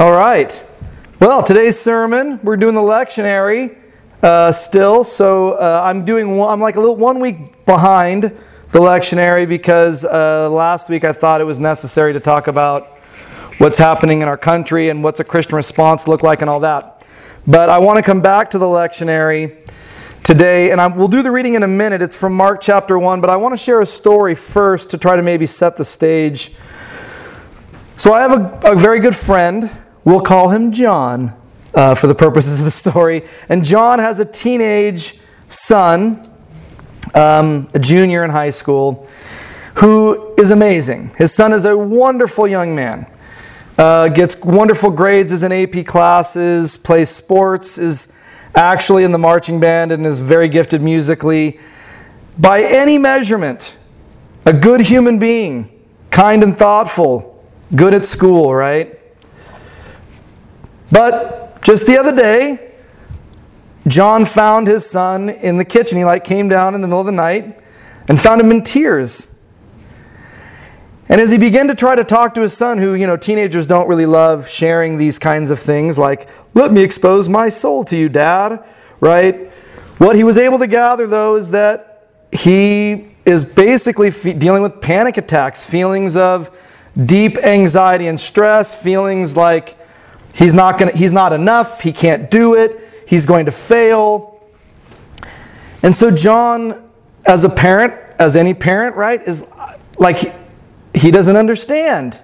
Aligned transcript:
All 0.00 0.12
right. 0.12 0.64
Well, 1.20 1.42
today's 1.42 1.78
sermon, 1.78 2.40
we're 2.42 2.56
doing 2.56 2.74
the 2.74 2.80
lectionary 2.80 3.76
uh, 4.22 4.50
still. 4.50 5.04
So 5.04 5.50
uh, 5.50 5.82
I'm 5.84 6.06
doing 6.06 6.38
one, 6.38 6.50
I'm 6.50 6.58
like 6.58 6.76
a 6.76 6.80
little 6.80 6.96
one 6.96 7.20
week 7.20 7.66
behind 7.66 8.22
the 8.22 8.78
lectionary 8.78 9.46
because 9.46 10.02
uh, 10.06 10.48
last 10.50 10.88
week 10.88 11.04
I 11.04 11.12
thought 11.12 11.42
it 11.42 11.44
was 11.44 11.58
necessary 11.60 12.14
to 12.14 12.20
talk 12.20 12.46
about 12.46 12.86
what's 13.58 13.76
happening 13.76 14.22
in 14.22 14.28
our 14.28 14.38
country 14.38 14.88
and 14.88 15.04
what's 15.04 15.20
a 15.20 15.24
Christian 15.24 15.56
response 15.56 16.08
look 16.08 16.22
like 16.22 16.40
and 16.40 16.48
all 16.48 16.60
that. 16.60 17.06
But 17.46 17.68
I 17.68 17.76
want 17.76 17.98
to 17.98 18.02
come 18.02 18.22
back 18.22 18.52
to 18.52 18.58
the 18.58 18.64
lectionary 18.64 19.70
today, 20.24 20.70
and 20.70 20.80
I, 20.80 20.86
we'll 20.86 21.08
do 21.08 21.22
the 21.22 21.30
reading 21.30 21.56
in 21.56 21.62
a 21.62 21.68
minute. 21.68 22.00
It's 22.00 22.16
from 22.16 22.32
Mark 22.32 22.62
chapter 22.62 22.98
1, 22.98 23.20
but 23.20 23.28
I 23.28 23.36
want 23.36 23.52
to 23.52 23.62
share 23.62 23.82
a 23.82 23.86
story 23.86 24.34
first 24.34 24.88
to 24.92 24.96
try 24.96 25.16
to 25.16 25.22
maybe 25.22 25.44
set 25.44 25.76
the 25.76 25.84
stage. 25.84 26.54
So 27.98 28.14
I 28.14 28.22
have 28.22 28.32
a, 28.32 28.72
a 28.72 28.74
very 28.74 29.00
good 29.00 29.14
friend 29.14 29.70
We'll 30.04 30.20
call 30.20 30.48
him 30.48 30.72
John 30.72 31.36
uh, 31.74 31.94
for 31.94 32.06
the 32.06 32.14
purposes 32.14 32.60
of 32.60 32.64
the 32.64 32.70
story. 32.70 33.26
And 33.48 33.64
John 33.64 33.98
has 33.98 34.18
a 34.20 34.24
teenage 34.24 35.18
son, 35.48 36.28
um, 37.14 37.68
a 37.74 37.78
junior 37.78 38.24
in 38.24 38.30
high 38.30 38.50
school, 38.50 39.08
who 39.76 40.34
is 40.34 40.50
amazing. 40.50 41.12
His 41.16 41.34
son 41.34 41.52
is 41.52 41.64
a 41.64 41.76
wonderful 41.76 42.48
young 42.48 42.74
man. 42.74 43.06
Uh, 43.78 44.08
gets 44.08 44.38
wonderful 44.40 44.90
grades 44.90 45.42
in 45.42 45.52
AP 45.52 45.86
classes, 45.86 46.76
plays 46.76 47.08
sports, 47.08 47.78
is 47.78 48.12
actually 48.54 49.04
in 49.04 49.12
the 49.12 49.18
marching 49.18 49.58
band, 49.58 49.90
and 49.90 50.04
is 50.06 50.18
very 50.18 50.48
gifted 50.48 50.82
musically. 50.82 51.58
By 52.38 52.62
any 52.62 52.98
measurement, 52.98 53.76
a 54.44 54.52
good 54.52 54.82
human 54.82 55.18
being, 55.18 55.70
kind 56.10 56.42
and 56.42 56.56
thoughtful, 56.56 57.42
good 57.74 57.94
at 57.94 58.04
school, 58.04 58.54
right? 58.54 58.99
But 60.90 61.62
just 61.62 61.86
the 61.86 61.98
other 61.98 62.14
day, 62.14 62.72
John 63.86 64.24
found 64.24 64.66
his 64.66 64.88
son 64.88 65.28
in 65.28 65.56
the 65.56 65.64
kitchen. 65.64 65.98
He 65.98 66.04
like 66.04 66.24
came 66.24 66.48
down 66.48 66.74
in 66.74 66.80
the 66.80 66.86
middle 66.86 67.00
of 67.00 67.06
the 67.06 67.12
night 67.12 67.58
and 68.08 68.20
found 68.20 68.40
him 68.40 68.50
in 68.50 68.62
tears. 68.62 69.38
And 71.08 71.20
as 71.20 71.32
he 71.32 71.38
began 71.38 71.66
to 71.68 71.74
try 71.74 71.96
to 71.96 72.04
talk 72.04 72.34
to 72.34 72.40
his 72.40 72.56
son, 72.56 72.78
who, 72.78 72.94
you 72.94 73.06
know, 73.06 73.16
teenagers 73.16 73.66
don't 73.66 73.88
really 73.88 74.06
love 74.06 74.48
sharing 74.48 74.96
these 74.96 75.18
kinds 75.18 75.50
of 75.50 75.58
things, 75.58 75.98
like, 75.98 76.28
let 76.54 76.70
me 76.70 76.82
expose 76.82 77.28
my 77.28 77.48
soul 77.48 77.84
to 77.86 77.96
you, 77.96 78.08
dad, 78.08 78.64
right? 79.00 79.48
What 79.98 80.14
he 80.14 80.22
was 80.22 80.38
able 80.38 80.60
to 80.60 80.68
gather, 80.68 81.08
though, 81.08 81.34
is 81.34 81.50
that 81.50 82.08
he 82.30 83.16
is 83.24 83.44
basically 83.44 84.10
dealing 84.10 84.62
with 84.62 84.80
panic 84.80 85.16
attacks, 85.16 85.64
feelings 85.64 86.16
of 86.16 86.56
deep 87.06 87.38
anxiety 87.38 88.06
and 88.06 88.18
stress, 88.18 88.80
feelings 88.80 89.36
like 89.36 89.76
He's 90.34 90.54
not, 90.54 90.78
gonna, 90.78 90.96
he's 90.96 91.12
not 91.12 91.32
enough. 91.32 91.80
He 91.80 91.92
can't 91.92 92.30
do 92.30 92.54
it. 92.54 92.88
He's 93.06 93.26
going 93.26 93.46
to 93.46 93.52
fail. 93.52 94.40
And 95.82 95.94
so, 95.94 96.10
John, 96.10 96.88
as 97.24 97.44
a 97.44 97.48
parent, 97.48 97.94
as 98.18 98.36
any 98.36 98.54
parent, 98.54 98.96
right, 98.96 99.20
is 99.22 99.46
like 99.98 100.18
he, 100.18 100.30
he 100.94 101.10
doesn't 101.10 101.36
understand. 101.36 102.20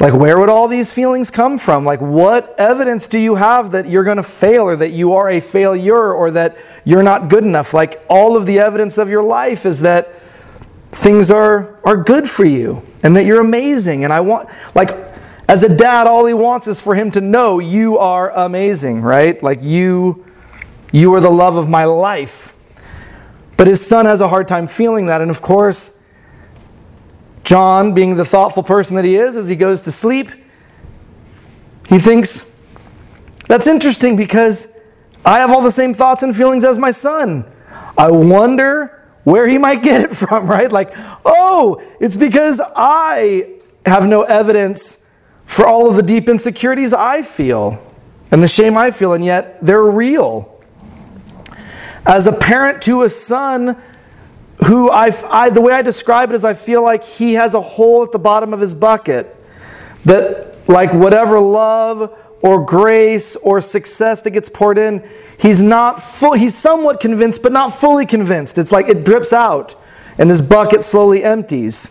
Like, 0.00 0.14
where 0.14 0.38
would 0.38 0.48
all 0.48 0.68
these 0.68 0.92
feelings 0.92 1.28
come 1.28 1.58
from? 1.58 1.84
Like, 1.84 2.00
what 2.00 2.54
evidence 2.58 3.08
do 3.08 3.18
you 3.18 3.34
have 3.34 3.72
that 3.72 3.88
you're 3.88 4.04
going 4.04 4.18
to 4.18 4.22
fail 4.22 4.62
or 4.62 4.76
that 4.76 4.92
you 4.92 5.14
are 5.14 5.28
a 5.28 5.40
failure 5.40 6.12
or 6.12 6.30
that 6.30 6.56
you're 6.84 7.02
not 7.02 7.28
good 7.28 7.42
enough? 7.42 7.74
Like, 7.74 8.04
all 8.08 8.36
of 8.36 8.46
the 8.46 8.60
evidence 8.60 8.96
of 8.96 9.08
your 9.08 9.24
life 9.24 9.66
is 9.66 9.80
that 9.80 10.14
things 10.92 11.32
are, 11.32 11.80
are 11.84 11.96
good 11.96 12.30
for 12.30 12.44
you 12.44 12.82
and 13.02 13.16
that 13.16 13.24
you're 13.24 13.40
amazing. 13.40 14.04
And 14.04 14.12
I 14.12 14.20
want, 14.20 14.48
like, 14.74 15.07
as 15.48 15.62
a 15.62 15.74
dad, 15.74 16.06
all 16.06 16.26
he 16.26 16.34
wants 16.34 16.68
is 16.68 16.78
for 16.78 16.94
him 16.94 17.10
to 17.12 17.22
know 17.22 17.58
you 17.58 17.96
are 17.96 18.30
amazing, 18.30 19.00
right? 19.00 19.42
Like 19.42 19.62
you 19.62 20.26
you 20.92 21.12
are 21.14 21.20
the 21.20 21.30
love 21.30 21.56
of 21.56 21.68
my 21.68 21.84
life. 21.84 22.54
But 23.56 23.66
his 23.66 23.84
son 23.84 24.06
has 24.06 24.20
a 24.20 24.28
hard 24.28 24.46
time 24.46 24.68
feeling 24.68 25.06
that. 25.06 25.20
And 25.20 25.30
of 25.30 25.42
course, 25.42 25.98
John, 27.44 27.92
being 27.92 28.16
the 28.16 28.24
thoughtful 28.24 28.62
person 28.62 28.96
that 28.96 29.04
he 29.04 29.16
is, 29.16 29.36
as 29.36 29.48
he 29.48 29.56
goes 29.56 29.82
to 29.82 29.92
sleep, 29.92 30.30
he 31.88 31.98
thinks, 31.98 32.50
that's 33.48 33.66
interesting 33.66 34.16
because 34.16 34.76
I 35.24 35.38
have 35.38 35.50
all 35.50 35.62
the 35.62 35.70
same 35.70 35.94
thoughts 35.94 36.22
and 36.22 36.36
feelings 36.36 36.64
as 36.64 36.78
my 36.78 36.90
son. 36.90 37.50
I 37.96 38.10
wonder 38.10 39.02
where 39.24 39.48
he 39.48 39.58
might 39.58 39.82
get 39.82 40.02
it 40.02 40.16
from, 40.16 40.46
right? 40.46 40.70
Like, 40.70 40.92
oh, 41.24 41.82
it's 42.00 42.16
because 42.16 42.60
I 42.76 43.60
have 43.84 44.06
no 44.06 44.22
evidence 44.22 45.04
for 45.48 45.66
all 45.66 45.88
of 45.90 45.96
the 45.96 46.02
deep 46.02 46.28
insecurities 46.28 46.92
I 46.92 47.22
feel 47.22 47.82
and 48.30 48.42
the 48.42 48.48
shame 48.48 48.76
I 48.76 48.90
feel, 48.90 49.14
and 49.14 49.24
yet 49.24 49.58
they're 49.64 49.82
real. 49.82 50.54
As 52.06 52.26
a 52.26 52.32
parent 52.32 52.82
to 52.82 53.02
a 53.02 53.08
son, 53.08 53.80
who 54.66 54.90
I, 54.90 55.10
I, 55.30 55.50
the 55.50 55.62
way 55.62 55.72
I 55.72 55.80
describe 55.82 56.30
it 56.30 56.34
is 56.34 56.44
I 56.44 56.52
feel 56.52 56.82
like 56.82 57.02
he 57.02 57.34
has 57.34 57.54
a 57.54 57.60
hole 57.62 58.02
at 58.02 58.12
the 58.12 58.18
bottom 58.18 58.52
of 58.52 58.60
his 58.60 58.74
bucket. 58.74 59.34
That, 60.04 60.68
like, 60.68 60.92
whatever 60.92 61.40
love 61.40 62.16
or 62.42 62.64
grace 62.64 63.34
or 63.36 63.62
success 63.62 64.20
that 64.22 64.30
gets 64.32 64.50
poured 64.50 64.76
in, 64.76 65.08
he's 65.38 65.62
not 65.62 66.02
full, 66.02 66.34
he's 66.34 66.56
somewhat 66.56 67.00
convinced, 67.00 67.42
but 67.42 67.52
not 67.52 67.70
fully 67.70 68.04
convinced. 68.04 68.58
It's 68.58 68.70
like 68.70 68.88
it 68.88 69.04
drips 69.04 69.32
out 69.32 69.74
and 70.18 70.28
his 70.28 70.42
bucket 70.42 70.84
slowly 70.84 71.24
empties. 71.24 71.90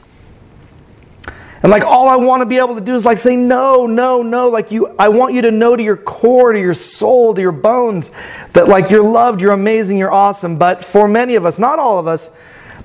And 1.64 1.72
like 1.72 1.84
all 1.84 2.08
I 2.08 2.16
want 2.18 2.42
to 2.42 2.46
be 2.46 2.58
able 2.58 2.76
to 2.76 2.82
do 2.82 2.94
is 2.94 3.04
like 3.04 3.18
say 3.18 3.36
no, 3.36 3.88
no, 3.88 4.22
no. 4.22 4.50
Like 4.50 4.72
you 4.72 4.96
I 5.00 5.10
want 5.10 5.34
you 5.34 5.42
to 5.42 5.52
know 5.52 5.76
to 5.76 5.82
your 5.82 5.98
core, 5.98 6.54
to 6.54 6.60
your 6.60 6.76
soul, 6.76 7.34
to 7.34 7.42
your 7.42 7.52
bones 7.52 8.12
that 8.54 8.68
like 8.68 8.92
you're 8.92 9.04
loved, 9.04 9.42
you're 9.42 9.54
amazing, 9.54 9.98
you're 9.98 10.14
awesome. 10.14 10.58
But 10.58 10.86
for 10.86 11.08
many 11.08 11.36
of 11.36 11.46
us, 11.46 11.58
not 11.58 11.80
all 11.80 11.98
of 11.98 12.06
us, 12.06 12.30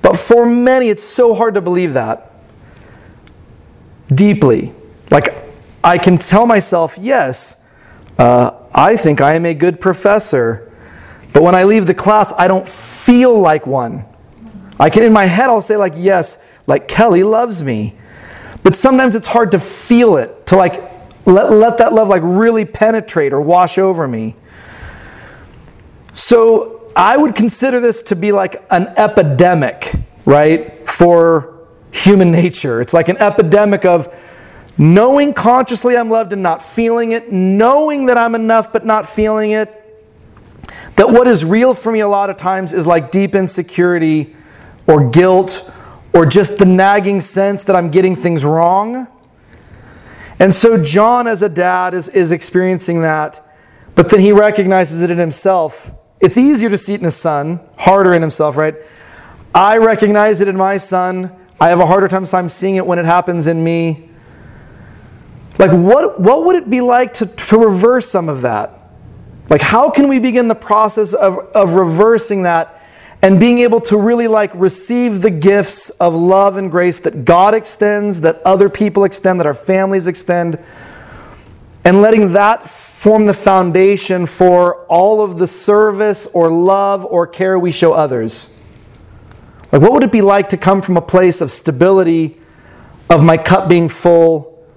but 0.01 0.17
for 0.17 0.45
many 0.45 0.89
it's 0.89 1.03
so 1.03 1.35
hard 1.35 1.53
to 1.53 1.61
believe 1.61 1.93
that. 1.93 2.31
Deeply. 4.13 4.73
Like 5.11 5.35
I 5.83 5.99
can 5.99 6.17
tell 6.17 6.47
myself, 6.47 6.97
yes, 6.97 7.61
uh, 8.17 8.51
I 8.73 8.97
think 8.97 9.21
I 9.21 9.35
am 9.35 9.45
a 9.45 9.53
good 9.53 9.79
professor. 9.79 10.71
But 11.31 11.43
when 11.43 11.55
I 11.55 11.63
leave 11.63 11.85
the 11.85 11.93
class, 11.93 12.33
I 12.37 12.47
don't 12.47 12.67
feel 12.67 13.39
like 13.39 13.67
one. 13.67 14.05
I 14.79 14.89
can 14.89 15.03
in 15.03 15.13
my 15.13 15.25
head 15.25 15.49
I'll 15.49 15.61
say 15.61 15.77
like 15.77 15.93
yes, 15.95 16.43
like 16.65 16.87
Kelly 16.87 17.23
loves 17.23 17.61
me. 17.61 17.97
But 18.63 18.75
sometimes 18.75 19.13
it's 19.13 19.27
hard 19.27 19.51
to 19.51 19.59
feel 19.59 20.15
it, 20.17 20.47
to 20.47 20.55
like 20.55 20.73
let, 21.25 21.51
let 21.51 21.77
that 21.77 21.93
love 21.93 22.07
like 22.07 22.21
really 22.23 22.65
penetrate 22.65 23.33
or 23.33 23.41
wash 23.41 23.77
over 23.77 24.07
me. 24.07 24.35
So 26.13 26.91
I 26.95 27.17
would 27.17 27.35
consider 27.35 27.79
this 27.79 28.01
to 28.03 28.15
be 28.15 28.31
like 28.31 28.63
an 28.71 28.87
epidemic, 28.97 29.93
right, 30.25 30.89
for 30.89 31.67
human 31.91 32.31
nature. 32.31 32.81
It's 32.81 32.93
like 32.93 33.09
an 33.09 33.17
epidemic 33.17 33.85
of 33.85 34.13
knowing 34.77 35.33
consciously 35.33 35.97
I'm 35.97 36.09
loved 36.09 36.33
and 36.33 36.41
not 36.41 36.63
feeling 36.63 37.11
it, 37.11 37.31
knowing 37.31 38.07
that 38.07 38.17
I'm 38.17 38.35
enough 38.35 38.71
but 38.71 38.85
not 38.85 39.07
feeling 39.07 39.51
it. 39.51 39.79
That 40.95 41.09
what 41.09 41.27
is 41.27 41.43
real 41.43 41.73
for 41.73 41.91
me 41.91 42.01
a 42.01 42.07
lot 42.07 42.29
of 42.29 42.37
times 42.37 42.71
is 42.71 42.85
like 42.85 43.11
deep 43.11 43.35
insecurity 43.35 44.35
or 44.87 45.09
guilt 45.09 45.69
or 46.13 46.25
just 46.25 46.59
the 46.59 46.65
nagging 46.65 47.19
sense 47.19 47.63
that 47.63 47.75
I'm 47.75 47.89
getting 47.89 48.15
things 48.15 48.45
wrong. 48.45 49.07
And 50.39 50.53
so 50.53 50.81
John, 50.81 51.27
as 51.27 51.41
a 51.41 51.49
dad, 51.49 51.93
is, 51.93 52.09
is 52.09 52.31
experiencing 52.31 53.01
that, 53.01 53.45
but 53.95 54.09
then 54.09 54.19
he 54.19 54.31
recognizes 54.31 55.01
it 55.01 55.11
in 55.11 55.17
himself. 55.17 55.91
It's 56.19 56.37
easier 56.37 56.69
to 56.69 56.77
see 56.77 56.93
it 56.93 56.99
in 56.99 57.05
his 57.05 57.15
son, 57.15 57.59
harder 57.77 58.13
in 58.13 58.21
himself, 58.21 58.57
right? 58.57 58.75
I 59.53 59.77
recognize 59.77 60.41
it 60.41 60.47
in 60.47 60.55
my 60.55 60.77
son. 60.77 61.31
I 61.59 61.69
have 61.69 61.79
a 61.79 61.85
harder 61.85 62.07
time 62.07 62.49
seeing 62.49 62.75
it 62.75 62.85
when 62.85 62.99
it 62.99 63.05
happens 63.05 63.47
in 63.47 63.63
me. 63.63 64.09
Like, 65.59 65.71
what, 65.71 66.19
what 66.19 66.45
would 66.45 66.55
it 66.55 66.69
be 66.69 66.81
like 66.81 67.13
to, 67.15 67.25
to 67.25 67.57
reverse 67.57 68.09
some 68.09 68.29
of 68.29 68.41
that? 68.41 68.79
Like, 69.49 69.61
how 69.61 69.91
can 69.91 70.07
we 70.07 70.19
begin 70.19 70.47
the 70.47 70.55
process 70.55 71.13
of, 71.13 71.37
of 71.53 71.73
reversing 71.73 72.43
that 72.43 72.82
and 73.23 73.39
being 73.39 73.59
able 73.59 73.79
to 73.79 73.97
really 73.97 74.27
like 74.27 74.51
receive 74.53 75.21
the 75.21 75.31
gifts 75.31 75.89
of 75.91 76.13
love 76.13 76.57
and 76.57 76.69
grace 76.69 76.99
that 76.99 77.23
God 77.23 77.53
extends, 77.53 78.19
that 78.19 78.41
other 78.43 78.67
people 78.67 79.05
extend, 79.05 79.39
that 79.39 79.47
our 79.47 79.53
families 79.53 80.07
extend, 80.07 80.61
and 81.85 82.01
letting 82.01 82.33
that 82.33 82.69
form 82.69 83.25
the 83.25 83.33
foundation 83.33 84.25
for 84.25 84.85
all 84.87 85.21
of 85.21 85.39
the 85.39 85.47
service 85.47 86.27
or 86.33 86.51
love 86.51 87.05
or 87.05 87.25
care 87.25 87.57
we 87.57 87.71
show 87.71 87.93
others. 87.93 88.59
Like, 89.71 89.81
what 89.81 89.93
would 89.93 90.03
it 90.03 90.11
be 90.11 90.21
like 90.21 90.49
to 90.49 90.57
come 90.57 90.81
from 90.81 90.97
a 90.97 91.01
place 91.01 91.39
of 91.39 91.49
stability, 91.49 92.37
of 93.09 93.23
my 93.23 93.37
cup 93.37 93.69
being 93.69 93.87
full, 93.87 94.67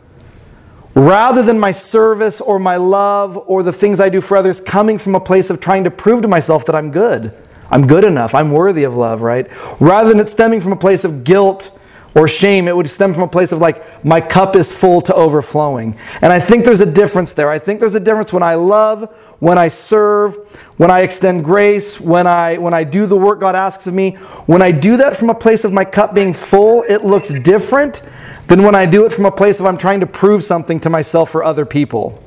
rather 0.94 1.42
than 1.42 1.58
my 1.58 1.72
service 1.72 2.40
or 2.40 2.60
my 2.60 2.76
love 2.76 3.36
or 3.48 3.64
the 3.64 3.72
things 3.72 4.00
I 4.00 4.08
do 4.08 4.20
for 4.20 4.36
others 4.36 4.60
coming 4.60 4.98
from 4.98 5.16
a 5.16 5.20
place 5.20 5.50
of 5.50 5.60
trying 5.60 5.82
to 5.82 5.90
prove 5.90 6.22
to 6.22 6.28
myself 6.28 6.64
that 6.66 6.76
I'm 6.76 6.92
good? 6.92 7.34
I'm 7.70 7.86
good 7.86 8.04
enough. 8.04 8.34
I'm 8.34 8.50
worthy 8.52 8.84
of 8.84 8.94
love, 8.94 9.22
right? 9.22 9.46
Rather 9.80 10.10
than 10.10 10.20
it 10.20 10.28
stemming 10.28 10.60
from 10.60 10.72
a 10.72 10.76
place 10.76 11.04
of 11.04 11.24
guilt 11.24 11.76
or 12.16 12.26
shame. 12.26 12.66
It 12.66 12.74
would 12.74 12.88
stem 12.88 13.12
from 13.12 13.24
a 13.24 13.28
place 13.28 13.52
of 13.52 13.60
like, 13.60 14.02
my 14.02 14.22
cup 14.22 14.56
is 14.56 14.72
full 14.72 15.02
to 15.02 15.14
overflowing. 15.14 15.98
And 16.22 16.32
I 16.32 16.40
think 16.40 16.64
there's 16.64 16.80
a 16.80 16.90
difference 16.90 17.32
there. 17.32 17.50
I 17.50 17.58
think 17.58 17.78
there's 17.78 17.94
a 17.94 18.00
difference 18.00 18.32
when 18.32 18.42
I 18.42 18.54
love, 18.54 19.14
when 19.38 19.58
I 19.58 19.68
serve, 19.68 20.34
when 20.78 20.90
I 20.90 21.00
extend 21.00 21.44
grace, 21.44 22.00
when 22.00 22.26
I, 22.26 22.56
when 22.56 22.72
I 22.72 22.84
do 22.84 23.04
the 23.04 23.18
work 23.18 23.38
God 23.40 23.54
asks 23.54 23.86
of 23.86 23.92
me. 23.92 24.12
When 24.46 24.62
I 24.62 24.70
do 24.70 24.96
that 24.96 25.14
from 25.14 25.28
a 25.28 25.34
place 25.34 25.62
of 25.64 25.74
my 25.74 25.84
cup 25.84 26.14
being 26.14 26.32
full, 26.32 26.84
it 26.88 27.04
looks 27.04 27.28
different 27.28 28.00
than 28.46 28.62
when 28.62 28.74
I 28.74 28.86
do 28.86 29.04
it 29.04 29.12
from 29.12 29.26
a 29.26 29.30
place 29.30 29.60
of 29.60 29.66
I'm 29.66 29.76
trying 29.76 30.00
to 30.00 30.06
prove 30.06 30.42
something 30.42 30.80
to 30.80 30.90
myself 30.90 31.34
or 31.34 31.44
other 31.44 31.66
people. 31.66 32.22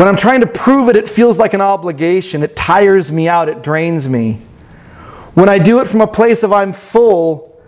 When 0.00 0.08
I'm 0.08 0.16
trying 0.16 0.40
to 0.40 0.46
prove 0.46 0.88
it, 0.88 0.96
it 0.96 1.06
feels 1.06 1.38
like 1.38 1.52
an 1.52 1.60
obligation. 1.60 2.42
It 2.42 2.56
tires 2.56 3.12
me 3.12 3.28
out, 3.28 3.50
it 3.50 3.62
drains 3.62 4.08
me. 4.08 4.36
When 5.34 5.46
I 5.46 5.58
do 5.58 5.78
it 5.80 5.88
from 5.88 6.00
a 6.00 6.06
place 6.06 6.42
of 6.42 6.54
I'm 6.54 6.72
full, 6.72 7.60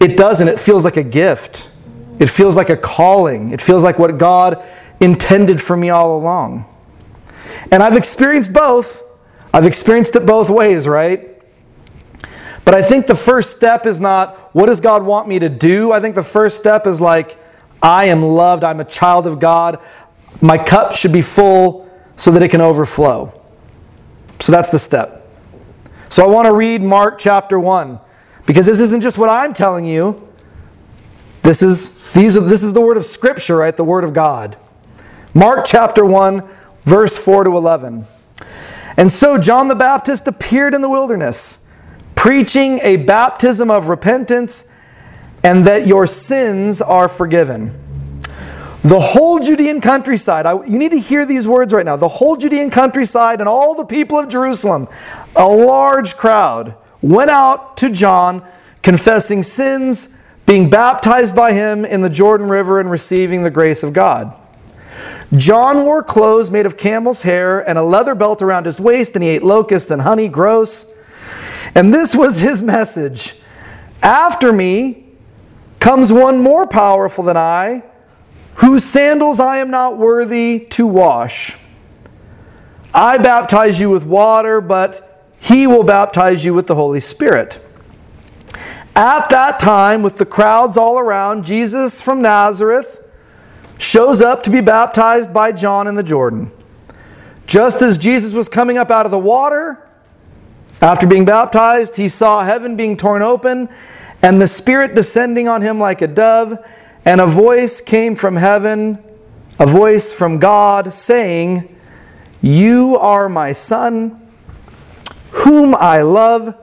it 0.00 0.16
doesn't. 0.16 0.48
It 0.48 0.58
feels 0.58 0.82
like 0.82 0.96
a 0.96 1.02
gift. 1.02 1.68
It 2.18 2.30
feels 2.30 2.56
like 2.56 2.70
a 2.70 2.76
calling. 2.78 3.52
It 3.52 3.60
feels 3.60 3.84
like 3.84 3.98
what 3.98 4.16
God 4.16 4.64
intended 4.98 5.60
for 5.60 5.76
me 5.76 5.90
all 5.90 6.16
along. 6.16 6.64
And 7.70 7.82
I've 7.82 7.98
experienced 7.98 8.54
both. 8.54 9.02
I've 9.52 9.66
experienced 9.66 10.16
it 10.16 10.24
both 10.24 10.48
ways, 10.48 10.88
right? 10.88 11.38
But 12.64 12.72
I 12.72 12.80
think 12.80 13.08
the 13.08 13.14
first 13.14 13.54
step 13.54 13.84
is 13.84 14.00
not, 14.00 14.54
what 14.54 14.66
does 14.68 14.80
God 14.80 15.02
want 15.02 15.28
me 15.28 15.38
to 15.38 15.50
do? 15.50 15.92
I 15.92 16.00
think 16.00 16.14
the 16.14 16.22
first 16.22 16.56
step 16.56 16.86
is 16.86 16.98
like, 16.98 17.38
I 17.82 18.06
am 18.06 18.22
loved. 18.22 18.64
I'm 18.64 18.80
a 18.80 18.86
child 18.86 19.26
of 19.26 19.38
God. 19.38 19.78
My 20.40 20.58
cup 20.58 20.94
should 20.94 21.12
be 21.12 21.22
full 21.22 21.88
so 22.16 22.30
that 22.30 22.42
it 22.42 22.50
can 22.50 22.60
overflow. 22.60 23.32
So 24.40 24.52
that's 24.52 24.70
the 24.70 24.78
step. 24.78 25.26
So 26.08 26.22
I 26.22 26.26
want 26.26 26.46
to 26.46 26.52
read 26.52 26.82
Mark 26.82 27.18
chapter 27.18 27.58
1 27.58 27.98
because 28.46 28.66
this 28.66 28.80
isn't 28.80 29.00
just 29.00 29.18
what 29.18 29.30
I'm 29.30 29.54
telling 29.54 29.84
you. 29.84 30.28
This 31.42 31.62
is 31.62 32.12
these 32.12 32.36
are 32.36 32.40
this 32.40 32.62
is 32.62 32.72
the 32.72 32.80
word 32.80 32.96
of 32.96 33.04
scripture, 33.04 33.56
right? 33.56 33.76
The 33.76 33.84
word 33.84 34.04
of 34.04 34.12
God. 34.12 34.56
Mark 35.34 35.64
chapter 35.66 36.04
1 36.04 36.48
verse 36.84 37.16
4 37.16 37.44
to 37.44 37.56
11. 37.56 38.06
And 38.96 39.10
so 39.10 39.38
John 39.38 39.68
the 39.68 39.74
Baptist 39.74 40.28
appeared 40.28 40.74
in 40.74 40.80
the 40.80 40.88
wilderness, 40.88 41.64
preaching 42.14 42.78
a 42.82 42.96
baptism 42.96 43.70
of 43.70 43.88
repentance 43.88 44.70
and 45.42 45.66
that 45.66 45.86
your 45.86 46.06
sins 46.06 46.80
are 46.80 47.08
forgiven 47.08 47.78
the 48.84 49.00
whole 49.00 49.38
Judean 49.38 49.80
countryside, 49.80 50.44
I, 50.44 50.62
you 50.66 50.78
need 50.78 50.90
to 50.90 51.00
hear 51.00 51.24
these 51.24 51.48
words 51.48 51.72
right 51.72 51.86
now. 51.86 51.96
The 51.96 52.06
whole 52.06 52.36
Judean 52.36 52.70
countryside 52.70 53.40
and 53.40 53.48
all 53.48 53.74
the 53.74 53.86
people 53.86 54.18
of 54.18 54.28
Jerusalem, 54.28 54.88
a 55.34 55.48
large 55.48 56.18
crowd, 56.18 56.74
went 57.00 57.30
out 57.30 57.78
to 57.78 57.88
John 57.88 58.46
confessing 58.82 59.42
sins, 59.42 60.14
being 60.44 60.68
baptized 60.68 61.34
by 61.34 61.54
him 61.54 61.86
in 61.86 62.02
the 62.02 62.10
Jordan 62.10 62.50
River, 62.50 62.78
and 62.78 62.90
receiving 62.90 63.42
the 63.42 63.50
grace 63.50 63.82
of 63.82 63.94
God. 63.94 64.36
John 65.34 65.84
wore 65.84 66.02
clothes 66.02 66.50
made 66.50 66.66
of 66.66 66.76
camel's 66.76 67.22
hair 67.22 67.66
and 67.66 67.78
a 67.78 67.82
leather 67.82 68.14
belt 68.14 68.42
around 68.42 68.66
his 68.66 68.78
waist, 68.78 69.14
and 69.14 69.24
he 69.24 69.30
ate 69.30 69.42
locusts 69.42 69.90
and 69.90 70.02
honey, 70.02 70.28
gross. 70.28 70.92
And 71.74 71.92
this 71.94 72.14
was 72.14 72.40
his 72.40 72.60
message 72.60 73.36
After 74.02 74.52
me 74.52 75.06
comes 75.80 76.12
one 76.12 76.38
more 76.38 76.66
powerful 76.66 77.24
than 77.24 77.38
I 77.38 77.82
whose 78.56 78.84
sandals 78.84 79.40
I 79.40 79.58
am 79.58 79.70
not 79.70 79.98
worthy 79.98 80.60
to 80.70 80.86
wash. 80.86 81.56
I 82.92 83.18
baptize 83.18 83.80
you 83.80 83.90
with 83.90 84.04
water, 84.04 84.60
but 84.60 85.26
he 85.40 85.66
will 85.66 85.82
baptize 85.82 86.44
you 86.44 86.54
with 86.54 86.66
the 86.66 86.74
Holy 86.74 87.00
Spirit. 87.00 87.60
At 88.96 89.28
that 89.30 89.58
time, 89.58 90.02
with 90.02 90.16
the 90.16 90.26
crowds 90.26 90.76
all 90.76 90.98
around, 90.98 91.44
Jesus 91.44 92.00
from 92.00 92.22
Nazareth 92.22 93.00
shows 93.76 94.20
up 94.22 94.44
to 94.44 94.50
be 94.50 94.60
baptized 94.60 95.32
by 95.32 95.50
John 95.50 95.88
in 95.88 95.96
the 95.96 96.02
Jordan. 96.02 96.52
Just 97.46 97.82
as 97.82 97.98
Jesus 97.98 98.32
was 98.32 98.48
coming 98.48 98.78
up 98.78 98.90
out 98.90 99.04
of 99.04 99.10
the 99.10 99.18
water, 99.18 99.84
after 100.80 101.06
being 101.06 101.24
baptized, 101.24 101.96
he 101.96 102.08
saw 102.08 102.44
heaven 102.44 102.76
being 102.76 102.96
torn 102.96 103.22
open 103.22 103.68
and 104.22 104.40
the 104.40 104.48
Spirit 104.48 104.94
descending 104.94 105.48
on 105.48 105.60
him 105.60 105.78
like 105.78 106.00
a 106.00 106.06
dove. 106.06 106.58
And 107.04 107.20
a 107.20 107.26
voice 107.26 107.80
came 107.80 108.14
from 108.14 108.36
heaven, 108.36 108.98
a 109.58 109.66
voice 109.66 110.12
from 110.12 110.38
God, 110.38 110.94
saying, 110.94 111.68
You 112.40 112.96
are 112.98 113.28
my 113.28 113.52
Son, 113.52 114.26
whom 115.30 115.74
I 115.74 116.02
love. 116.02 116.56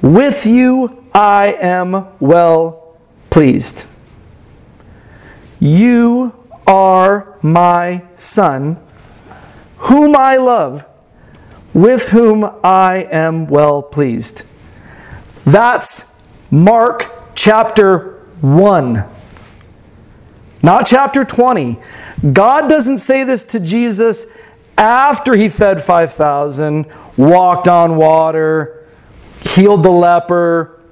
With 0.00 0.46
you 0.46 1.04
I 1.12 1.56
am 1.60 2.06
well 2.20 2.98
pleased. 3.30 3.86
You 5.58 6.32
are 6.66 7.36
my 7.42 8.04
Son, 8.16 8.78
whom 9.78 10.14
I 10.14 10.36
love, 10.36 10.84
with 11.72 12.10
whom 12.10 12.44
I 12.62 13.08
am 13.10 13.46
well 13.46 13.82
pleased. 13.82 14.42
That's 15.44 16.14
Mark 16.50 17.34
chapter 17.34 18.20
1. 18.40 19.13
Not 20.64 20.86
chapter 20.86 21.26
20. 21.26 21.78
God 22.32 22.70
doesn't 22.70 23.00
say 23.00 23.22
this 23.22 23.44
to 23.44 23.60
Jesus 23.60 24.24
after 24.78 25.34
he 25.34 25.50
fed 25.50 25.82
5,000, 25.82 26.86
walked 27.18 27.68
on 27.68 27.96
water, 27.96 28.88
healed 29.42 29.82
the 29.82 29.90
leper, 29.90 30.82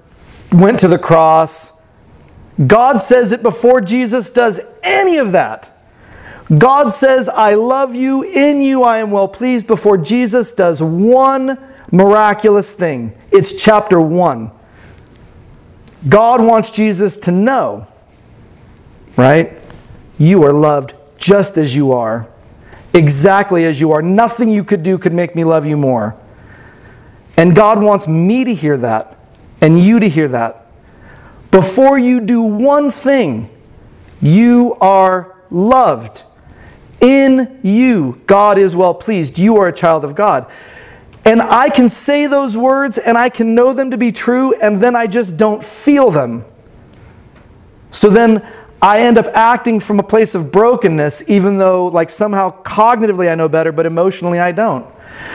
went 0.52 0.78
to 0.80 0.88
the 0.88 0.98
cross. 0.98 1.72
God 2.66 2.98
says 2.98 3.32
it 3.32 3.42
before 3.42 3.80
Jesus 3.80 4.28
does 4.28 4.60
any 4.82 5.16
of 5.16 5.32
that. 5.32 5.74
God 6.58 6.92
says, 6.92 7.30
I 7.30 7.54
love 7.54 7.94
you, 7.94 8.22
in 8.24 8.60
you 8.60 8.82
I 8.82 8.98
am 8.98 9.10
well 9.10 9.26
pleased, 9.26 9.66
before 9.66 9.96
Jesus 9.96 10.52
does 10.52 10.82
one 10.82 11.56
miraculous 11.90 12.72
thing. 12.72 13.16
It's 13.30 13.54
chapter 13.54 13.98
1. 13.98 14.50
God 16.10 16.42
wants 16.42 16.70
Jesus 16.70 17.16
to 17.20 17.30
know, 17.30 17.86
right? 19.16 19.61
You 20.22 20.44
are 20.44 20.52
loved 20.52 20.94
just 21.18 21.58
as 21.58 21.74
you 21.74 21.90
are, 21.90 22.28
exactly 22.94 23.64
as 23.64 23.80
you 23.80 23.90
are. 23.90 24.00
Nothing 24.00 24.50
you 24.50 24.62
could 24.62 24.84
do 24.84 24.96
could 24.96 25.12
make 25.12 25.34
me 25.34 25.42
love 25.42 25.66
you 25.66 25.76
more. 25.76 26.16
And 27.36 27.56
God 27.56 27.82
wants 27.82 28.06
me 28.06 28.44
to 28.44 28.54
hear 28.54 28.76
that 28.76 29.18
and 29.60 29.82
you 29.82 29.98
to 29.98 30.08
hear 30.08 30.28
that. 30.28 30.64
Before 31.50 31.98
you 31.98 32.20
do 32.20 32.40
one 32.40 32.92
thing, 32.92 33.50
you 34.20 34.76
are 34.80 35.34
loved. 35.50 36.22
In 37.00 37.58
you, 37.64 38.22
God 38.26 38.58
is 38.58 38.76
well 38.76 38.94
pleased. 38.94 39.40
You 39.40 39.56
are 39.56 39.66
a 39.66 39.72
child 39.72 40.04
of 40.04 40.14
God. 40.14 40.48
And 41.24 41.42
I 41.42 41.68
can 41.68 41.88
say 41.88 42.28
those 42.28 42.56
words 42.56 42.96
and 42.96 43.18
I 43.18 43.28
can 43.28 43.56
know 43.56 43.72
them 43.72 43.90
to 43.90 43.98
be 43.98 44.12
true, 44.12 44.54
and 44.54 44.80
then 44.80 44.94
I 44.94 45.08
just 45.08 45.36
don't 45.36 45.64
feel 45.64 46.12
them. 46.12 46.44
So 47.90 48.08
then 48.08 48.46
I 48.82 49.02
end 49.02 49.16
up 49.16 49.26
acting 49.26 49.78
from 49.78 50.00
a 50.00 50.02
place 50.02 50.34
of 50.34 50.50
brokenness, 50.50 51.22
even 51.28 51.56
though, 51.58 51.86
like, 51.86 52.10
somehow 52.10 52.62
cognitively 52.64 53.30
I 53.30 53.36
know 53.36 53.48
better, 53.48 53.70
but 53.70 53.86
emotionally 53.86 54.40
I 54.40 54.50
don't. 54.50 54.84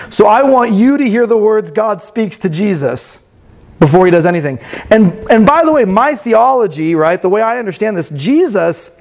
So 0.10 0.28
I 0.28 0.44
want 0.44 0.74
you 0.74 0.98
to 0.98 1.10
hear 1.10 1.26
the 1.26 1.38
words 1.38 1.72
God 1.72 2.02
speaks 2.02 2.38
to 2.40 2.50
Jesus 2.50 3.32
before 3.80 4.06
he 4.06 4.12
does 4.12 4.26
anything. 4.26 4.60
And, 4.90 5.14
and 5.32 5.46
by 5.46 5.64
the 5.64 5.72
way, 5.72 5.86
my 5.86 6.16
theology, 6.16 6.94
right, 6.94 7.22
the 7.22 7.30
way 7.30 7.42
I 7.42 7.58
understand 7.58 7.96
this, 7.96 8.10
Jesus, 8.10 9.00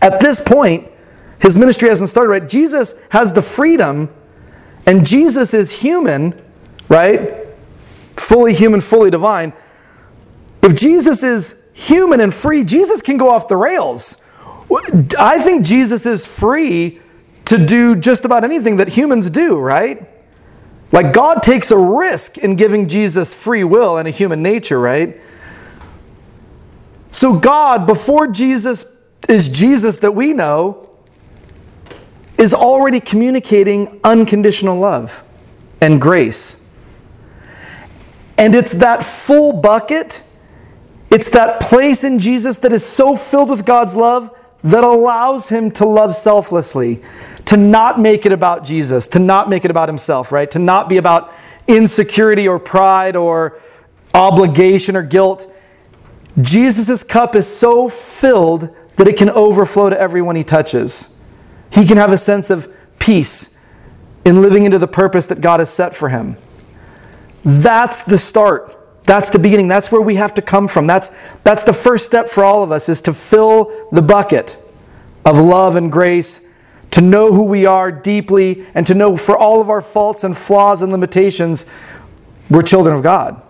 at 0.00 0.20
this 0.20 0.40
point, 0.40 0.88
his 1.38 1.58
ministry 1.58 1.90
hasn't 1.90 2.08
started, 2.08 2.30
right? 2.30 2.48
Jesus 2.48 2.94
has 3.10 3.34
the 3.34 3.42
freedom, 3.42 4.08
and 4.86 5.06
Jesus 5.06 5.52
is 5.52 5.80
human, 5.80 6.40
right? 6.88 7.46
Fully 8.16 8.54
human, 8.54 8.80
fully 8.80 9.10
divine. 9.10 9.52
If 10.62 10.74
Jesus 10.76 11.22
is 11.22 11.60
human 11.74 12.20
and 12.20 12.32
free, 12.32 12.64
Jesus 12.64 13.02
can 13.02 13.18
go 13.18 13.28
off 13.28 13.48
the 13.48 13.56
rails. 13.56 14.20
I 15.18 15.38
think 15.40 15.66
Jesus 15.66 16.06
is 16.06 16.24
free 16.24 17.00
to 17.44 17.58
do 17.64 17.94
just 17.94 18.24
about 18.24 18.44
anything 18.44 18.78
that 18.78 18.88
humans 18.88 19.28
do, 19.28 19.58
right? 19.58 20.08
Like 20.92 21.12
God 21.12 21.42
takes 21.42 21.70
a 21.70 21.76
risk 21.76 22.38
in 22.38 22.56
giving 22.56 22.88
Jesus 22.88 23.34
free 23.34 23.64
will 23.64 23.98
and 23.98 24.08
a 24.08 24.10
human 24.10 24.42
nature, 24.42 24.80
right? 24.80 25.20
So 27.10 27.38
God, 27.38 27.86
before 27.86 28.28
Jesus 28.28 28.86
is 29.28 29.48
Jesus 29.48 29.98
that 29.98 30.12
we 30.12 30.32
know, 30.32 30.88
is 32.38 32.52
already 32.52 33.00
communicating 33.00 34.00
unconditional 34.02 34.78
love 34.78 35.22
and 35.80 36.00
grace. 36.00 36.64
And 38.36 38.54
it's 38.54 38.72
that 38.72 39.02
full 39.02 39.52
bucket 39.52 40.23
it's 41.10 41.30
that 41.30 41.60
place 41.60 42.04
in 42.04 42.18
Jesus 42.18 42.56
that 42.58 42.72
is 42.72 42.84
so 42.84 43.16
filled 43.16 43.50
with 43.50 43.64
God's 43.64 43.94
love 43.94 44.36
that 44.62 44.82
allows 44.82 45.50
him 45.50 45.70
to 45.72 45.84
love 45.84 46.16
selflessly, 46.16 47.02
to 47.46 47.56
not 47.56 48.00
make 48.00 48.24
it 48.24 48.32
about 48.32 48.64
Jesus, 48.64 49.06
to 49.08 49.18
not 49.18 49.48
make 49.48 49.64
it 49.64 49.70
about 49.70 49.88
himself, 49.88 50.32
right? 50.32 50.50
To 50.50 50.58
not 50.58 50.88
be 50.88 50.96
about 50.96 51.32
insecurity 51.66 52.48
or 52.48 52.58
pride 52.58 53.16
or 53.16 53.60
obligation 54.14 54.96
or 54.96 55.02
guilt. 55.02 55.50
Jesus' 56.40 57.04
cup 57.04 57.34
is 57.34 57.46
so 57.46 57.88
filled 57.88 58.74
that 58.96 59.06
it 59.06 59.16
can 59.16 59.30
overflow 59.30 59.90
to 59.90 60.00
everyone 60.00 60.36
he 60.36 60.44
touches. 60.44 61.18
He 61.70 61.86
can 61.86 61.96
have 61.96 62.12
a 62.12 62.16
sense 62.16 62.50
of 62.50 62.72
peace 62.98 63.56
in 64.24 64.40
living 64.40 64.64
into 64.64 64.78
the 64.78 64.88
purpose 64.88 65.26
that 65.26 65.40
God 65.40 65.60
has 65.60 65.72
set 65.72 65.94
for 65.94 66.08
him. 66.08 66.36
That's 67.42 68.02
the 68.02 68.16
start. 68.16 68.73
That's 69.04 69.28
the 69.28 69.38
beginning. 69.38 69.68
That's 69.68 69.92
where 69.92 70.00
we 70.00 70.16
have 70.16 70.34
to 70.34 70.42
come 70.42 70.66
from. 70.66 70.86
That's, 70.86 71.10
that's 71.42 71.62
the 71.64 71.72
first 71.72 72.06
step 72.06 72.28
for 72.28 72.42
all 72.42 72.62
of 72.62 72.72
us 72.72 72.88
is 72.88 73.00
to 73.02 73.12
fill 73.12 73.88
the 73.92 74.02
bucket 74.02 74.56
of 75.24 75.38
love 75.38 75.76
and 75.76 75.92
grace, 75.92 76.46
to 76.90 77.00
know 77.00 77.32
who 77.32 77.44
we 77.44 77.66
are 77.66 77.92
deeply, 77.92 78.66
and 78.74 78.86
to 78.86 78.94
know 78.94 79.16
for 79.16 79.36
all 79.36 79.60
of 79.60 79.68
our 79.68 79.80
faults 79.80 80.24
and 80.24 80.36
flaws 80.36 80.80
and 80.80 80.90
limitations, 80.90 81.66
we're 82.48 82.62
children 82.62 82.96
of 82.96 83.02
God. 83.02 83.40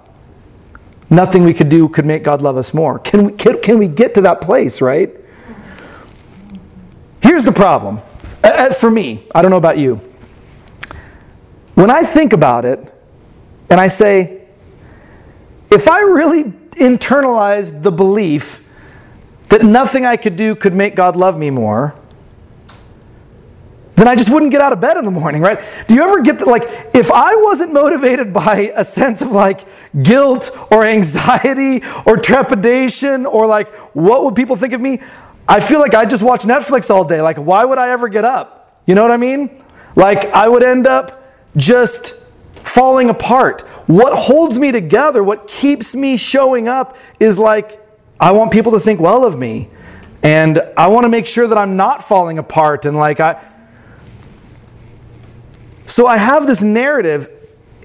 Nothing 1.11 1.45
we 1.45 1.55
could 1.55 1.69
do 1.69 1.89
could 1.89 2.07
make 2.07 2.25
God 2.25 2.43
love 2.43 2.57
us 2.57 2.75
more. 2.75 2.99
Can 2.99 3.27
we, 3.27 3.33
can, 3.33 3.61
can 3.61 3.79
we 3.79 3.87
get 3.87 4.15
to 4.15 4.23
that 4.23 4.41
place, 4.41 4.81
right? 4.81 5.15
Here's 7.21 7.45
the 7.45 7.53
problem. 7.53 8.01
For 8.79 8.91
me, 8.91 9.27
I 9.35 9.43
don't 9.43 9.51
know 9.51 9.57
about 9.57 9.79
you. 9.79 9.97
When 11.75 11.91
I 11.91 12.05
think 12.05 12.33
about 12.33 12.65
it, 12.65 12.93
and 13.71 13.81
I 13.81 13.87
say, 13.89 14.44
if 15.75 15.89
I 15.89 16.01
really 16.01 16.45
internalized 16.45 17.83
the 17.83 17.91
belief 17.91 18.65
that 19.49 19.63
nothing 19.63 20.07
I 20.07 20.17
could 20.17 20.37
do 20.37 20.55
could 20.55 20.73
make 20.73 20.95
God 20.95 21.17
love 21.17 21.37
me 21.37 21.51
more, 21.51 21.95
then 23.97 24.09
I 24.09 24.17
just 24.17 24.31
wouldn't 24.31 24.51
get 24.51 24.61
out 24.61 24.73
of 24.73 24.81
bed 24.81 24.97
in 24.97 25.05
the 25.05 25.11
morning, 25.11 25.43
right? 25.43 25.61
Do 25.87 25.95
you 25.95 26.03
ever 26.03 26.21
get 26.21 26.39
that? 26.39 26.49
like, 26.49 26.63
if 26.95 27.13
I 27.13 27.37
wasn't 27.37 27.73
motivated 27.73 28.33
by 28.33 28.73
a 28.75 28.85
sense 28.85 29.21
of 29.21 29.31
like 29.31 29.67
guilt 30.03 30.51
or 30.71 30.85
anxiety 30.85 31.83
or 32.07 32.17
trepidation 32.17 33.27
or 33.27 33.47
like, 33.47 33.69
what 33.95 34.25
would 34.25 34.35
people 34.35 34.57
think 34.57 34.73
of 34.73 34.81
me? 34.81 35.01
I 35.49 35.61
feel 35.61 35.81
like 35.81 35.95
I 35.95 36.07
just 36.07 36.23
watch 36.23 36.43
Netflix 36.43 36.91
all 36.91 37.05
day. 37.05 37.21
Like, 37.21 37.37
why 37.37 37.65
would 37.65 37.79
I 37.79 37.91
ever 37.91 38.09
get 38.09 38.25
up? 38.25 38.81
You 38.87 38.95
know 38.95 39.03
what 39.03 39.11
I 39.11 39.17
mean? 39.17 39.63
Like, 39.95 40.27
I 40.27 40.49
would 40.49 40.63
end 40.63 40.87
up 40.87 41.23
just 41.57 42.15
falling 42.55 43.11
apart. 43.11 43.63
What 43.87 44.15
holds 44.15 44.59
me 44.59 44.73
together, 44.73 45.23
what 45.23 45.47
keeps 45.47 45.95
me 45.95 46.17
showing 46.17 46.69
up, 46.69 46.97
is 47.21 47.39
like, 47.39 47.81
I 48.19 48.33
want 48.33 48.53
people 48.53 48.73
to 48.73 48.81
think 48.81 49.01
well 49.01 49.25
of 49.25 49.39
me. 49.39 49.69
And 50.23 50.63
I 50.77 50.87
want 50.87 51.05
to 51.05 51.11
make 51.11 51.27
sure 51.27 51.47
that 51.47 51.59
I'm 51.59 51.77
not 51.77 52.03
falling 52.03 52.39
apart. 52.39 52.87
And 52.87 52.97
like, 52.97 53.21
I. 53.21 53.43
So 55.87 56.07
I 56.07 56.17
have 56.17 56.47
this 56.47 56.63
narrative. 56.63 57.29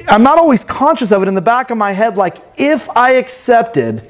I'm 0.08 0.24
not 0.24 0.38
always 0.38 0.64
conscious 0.64 1.12
of 1.12 1.22
it 1.22 1.28
in 1.28 1.36
the 1.36 1.42
back 1.42 1.70
of 1.70 1.78
my 1.78 1.92
head. 1.92 2.16
Like, 2.16 2.38
if 2.56 2.90
I 2.96 3.16
accepted 3.16 4.10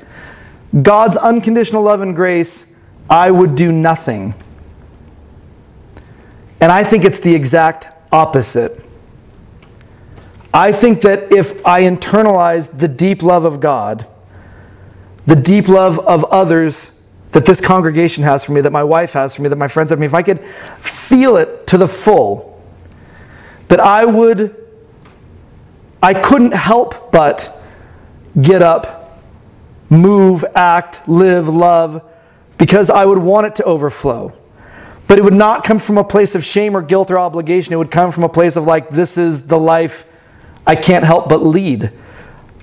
God's 0.80 1.18
unconditional 1.18 1.82
love 1.82 2.02
and 2.02 2.16
grace, 2.16 2.76
I 3.10 3.32
would 3.32 3.56
do 3.56 3.72
nothing. 3.72 4.36
And 6.62 6.72
I 6.72 6.84
think 6.84 7.06
it's 7.06 7.20
the 7.20 7.34
exact 7.34 7.88
opposite. 8.12 8.86
I 10.54 10.72
think 10.72 11.02
that 11.02 11.32
if 11.32 11.66
I 11.66 11.84
internalized 11.84 12.80
the 12.80 12.88
deep 12.88 13.22
love 13.22 13.46
of 13.46 13.60
God, 13.60 14.08
the 15.26 15.36
deep 15.36 15.68
love 15.68 16.00
of 16.00 16.24
others 16.26 17.00
that 17.32 17.46
this 17.46 17.62
congregation 17.62 18.24
has 18.24 18.44
for 18.44 18.54
me, 18.54 18.62
that 18.62 18.72
my 18.72 18.84
wife 18.84 19.14
has 19.14 19.36
for 19.36 19.44
me, 19.44 19.50
that 19.50 19.58
my 19.58 19.68
friends 19.68 19.92
have 19.92 19.98
for 19.98 20.02
me, 20.02 20.08
if 20.08 20.14
I 20.16 20.24
could 20.24 20.40
feel 20.80 21.38
it 21.38 21.68
to 21.68 21.78
the 21.78 21.88
full, 21.88 22.60
that 23.68 23.80
I 23.80 24.06
would, 24.06 24.56
I 26.02 26.16
couldn't 26.16 26.54
help 26.54 27.12
but 27.12 27.56
get 28.42 28.64
up, 28.64 29.22
move, 29.90 30.44
act, 30.56 31.08
live, 31.08 31.48
love, 31.48 32.04
because 32.58 32.90
I 32.90 33.06
would 33.06 33.20
want 33.20 33.46
it 33.46 33.56
to 33.58 33.64
overflow. 33.64 34.34
But 35.08 35.20
it 35.20 35.24
would 35.24 35.34
not 35.34 35.64
come 35.64 35.78
from 35.78 36.00
a 36.00 36.04
place 36.04 36.34
of 36.34 36.44
shame 36.44 36.76
or 36.76 36.82
guilt 36.82 37.12
or 37.12 37.20
obligation. 37.20 37.74
It 37.74 37.78
would 37.78 37.92
come 37.92 38.12
from 38.12 38.24
a 38.24 38.30
place 38.30 38.56
of 38.56 38.66
like, 38.66 38.90
this 38.90 39.18
is 39.18 39.48
the 39.48 39.60
life 39.60 40.06
I 40.70 40.76
can't 40.76 41.04
help 41.04 41.28
but 41.28 41.42
lead. 41.42 41.92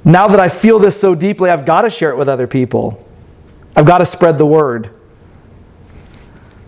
Now 0.05 0.29
that 0.29 0.39
I 0.39 0.49
feel 0.49 0.79
this 0.79 0.99
so 0.99 1.17
deeply, 1.17 1.51
I've 1.51 1.67
got 1.67 1.83
to 1.83 1.91
share 1.91 2.11
it 2.11 2.17
with 2.17 2.29
other 2.29 2.47
people. 2.47 3.05
I've 3.75 3.85
got 3.85 3.99
to 3.99 4.07
spread 4.07 4.39
the 4.39 4.47
word. 4.47 4.91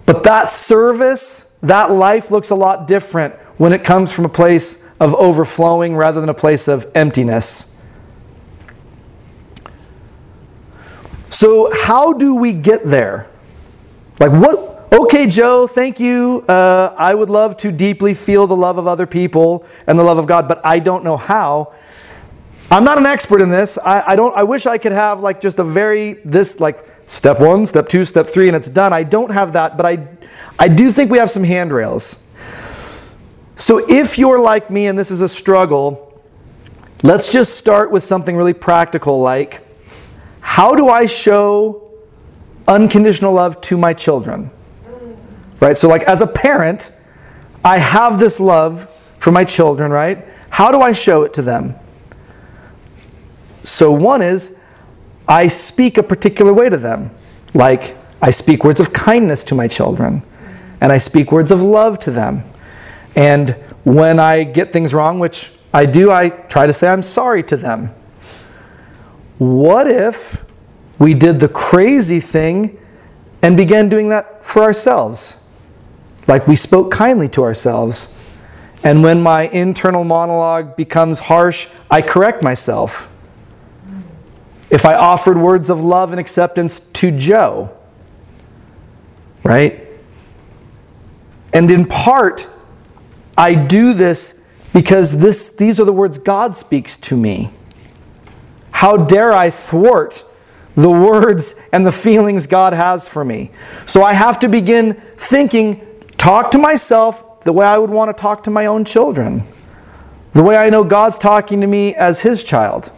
But 0.04 0.24
that 0.24 0.50
service, 0.50 1.54
that 1.62 1.92
life 1.92 2.32
looks 2.32 2.50
a 2.50 2.56
lot 2.56 2.88
different 2.88 3.34
when 3.56 3.72
it 3.72 3.84
comes 3.84 4.12
from 4.12 4.24
a 4.24 4.28
place 4.28 4.84
of 4.98 5.14
overflowing 5.14 5.94
rather 5.94 6.20
than 6.20 6.28
a 6.28 6.34
place 6.34 6.66
of 6.66 6.90
emptiness. 6.96 7.72
So, 11.30 11.70
how 11.84 12.14
do 12.14 12.34
we 12.34 12.52
get 12.52 12.84
there? 12.84 13.28
Like, 14.18 14.32
what, 14.32 14.67
Okay, 14.90 15.26
Joe, 15.26 15.66
thank 15.66 16.00
you. 16.00 16.46
Uh, 16.48 16.94
I 16.96 17.12
would 17.12 17.28
love 17.28 17.58
to 17.58 17.70
deeply 17.70 18.14
feel 18.14 18.46
the 18.46 18.56
love 18.56 18.78
of 18.78 18.86
other 18.86 19.06
people 19.06 19.66
and 19.86 19.98
the 19.98 20.02
love 20.02 20.16
of 20.16 20.26
God, 20.26 20.48
but 20.48 20.64
I 20.64 20.78
don't 20.78 21.04
know 21.04 21.18
how. 21.18 21.74
I'm 22.70 22.84
not 22.84 22.96
an 22.96 23.04
expert 23.04 23.42
in 23.42 23.50
this. 23.50 23.76
I, 23.76 24.12
I 24.12 24.16
don't. 24.16 24.34
I 24.34 24.44
wish 24.44 24.64
I 24.64 24.78
could 24.78 24.92
have 24.92 25.20
like 25.20 25.42
just 25.42 25.58
a 25.58 25.64
very 25.64 26.14
this 26.24 26.58
like 26.58 26.86
step 27.06 27.38
one, 27.38 27.66
step 27.66 27.88
two, 27.88 28.06
step 28.06 28.26
three, 28.26 28.48
and 28.48 28.56
it's 28.56 28.68
done. 28.68 28.94
I 28.94 29.02
don't 29.02 29.30
have 29.30 29.52
that, 29.52 29.76
but 29.76 29.84
I, 29.84 30.08
I 30.58 30.68
do 30.68 30.90
think 30.90 31.10
we 31.10 31.18
have 31.18 31.30
some 31.30 31.44
handrails. 31.44 32.24
So 33.56 33.84
if 33.90 34.18
you're 34.18 34.40
like 34.40 34.70
me 34.70 34.86
and 34.86 34.98
this 34.98 35.10
is 35.10 35.20
a 35.20 35.28
struggle, 35.28 36.22
let's 37.02 37.30
just 37.30 37.58
start 37.58 37.90
with 37.90 38.04
something 38.04 38.36
really 38.36 38.54
practical 38.54 39.20
like 39.20 39.66
how 40.40 40.74
do 40.74 40.88
I 40.88 41.04
show 41.04 41.92
unconditional 42.66 43.34
love 43.34 43.60
to 43.62 43.76
my 43.76 43.92
children? 43.92 44.50
Right? 45.60 45.76
So, 45.76 45.88
like, 45.88 46.02
as 46.02 46.20
a 46.20 46.26
parent, 46.26 46.92
I 47.64 47.78
have 47.78 48.20
this 48.20 48.38
love 48.38 48.88
for 49.18 49.32
my 49.32 49.44
children, 49.44 49.90
right? 49.90 50.24
How 50.50 50.70
do 50.70 50.80
I 50.80 50.92
show 50.92 51.22
it 51.24 51.34
to 51.34 51.42
them? 51.42 51.74
So, 53.64 53.92
one 53.92 54.22
is 54.22 54.56
I 55.26 55.48
speak 55.48 55.98
a 55.98 56.02
particular 56.02 56.52
way 56.52 56.68
to 56.68 56.76
them. 56.76 57.10
Like, 57.54 57.96
I 58.22 58.30
speak 58.30 58.64
words 58.64 58.80
of 58.80 58.92
kindness 58.92 59.44
to 59.44 59.54
my 59.54 59.68
children, 59.68 60.22
and 60.80 60.92
I 60.92 60.98
speak 60.98 61.32
words 61.32 61.50
of 61.50 61.60
love 61.60 61.98
to 62.00 62.10
them. 62.10 62.44
And 63.14 63.50
when 63.84 64.18
I 64.18 64.44
get 64.44 64.72
things 64.72 64.94
wrong, 64.94 65.18
which 65.18 65.50
I 65.72 65.86
do, 65.86 66.10
I 66.10 66.30
try 66.30 66.66
to 66.66 66.72
say 66.72 66.88
I'm 66.88 67.02
sorry 67.02 67.42
to 67.44 67.56
them. 67.56 67.94
What 69.38 69.88
if 69.88 70.44
we 70.98 71.14
did 71.14 71.40
the 71.40 71.48
crazy 71.48 72.20
thing 72.20 72.78
and 73.42 73.56
began 73.56 73.88
doing 73.88 74.08
that 74.08 74.44
for 74.44 74.62
ourselves? 74.62 75.47
Like 76.28 76.46
we 76.46 76.54
spoke 76.54 76.92
kindly 76.92 77.28
to 77.30 77.42
ourselves. 77.42 78.14
And 78.84 79.02
when 79.02 79.22
my 79.22 79.48
internal 79.48 80.04
monologue 80.04 80.76
becomes 80.76 81.18
harsh, 81.18 81.66
I 81.90 82.02
correct 82.02 82.42
myself. 82.42 83.12
If 84.70 84.84
I 84.84 84.94
offered 84.94 85.38
words 85.38 85.70
of 85.70 85.80
love 85.80 86.12
and 86.12 86.20
acceptance 86.20 86.78
to 86.78 87.10
Joe, 87.10 87.74
right? 89.42 89.88
And 91.52 91.70
in 91.70 91.86
part, 91.86 92.46
I 93.36 93.54
do 93.54 93.94
this 93.94 94.40
because 94.74 95.18
this, 95.18 95.48
these 95.48 95.80
are 95.80 95.84
the 95.84 95.92
words 95.92 96.18
God 96.18 96.56
speaks 96.56 96.96
to 96.98 97.16
me. 97.16 97.50
How 98.70 98.98
dare 98.98 99.32
I 99.32 99.48
thwart 99.48 100.24
the 100.74 100.90
words 100.90 101.54
and 101.72 101.86
the 101.86 101.90
feelings 101.90 102.46
God 102.46 102.74
has 102.74 103.08
for 103.08 103.24
me? 103.24 103.50
So 103.86 104.02
I 104.02 104.12
have 104.12 104.38
to 104.40 104.48
begin 104.48 104.94
thinking 105.16 105.87
talk 106.18 106.50
to 106.50 106.58
myself 106.58 107.40
the 107.44 107.52
way 107.52 107.64
I 107.64 107.78
would 107.78 107.90
want 107.90 108.14
to 108.14 108.20
talk 108.20 108.44
to 108.44 108.50
my 108.50 108.66
own 108.66 108.84
children, 108.84 109.44
the 110.34 110.42
way 110.42 110.56
I 110.56 110.68
know 110.68 110.84
God's 110.84 111.18
talking 111.18 111.60
to 111.62 111.66
me 111.66 111.94
as 111.94 112.20
His 112.20 112.44
child. 112.44 112.92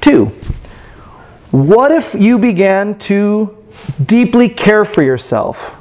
Two, 0.00 0.26
what 1.50 1.92
if 1.92 2.14
you 2.14 2.38
began 2.38 2.98
to 2.98 3.56
deeply 4.04 4.48
care 4.48 4.84
for 4.84 5.02
yourself? 5.02 5.76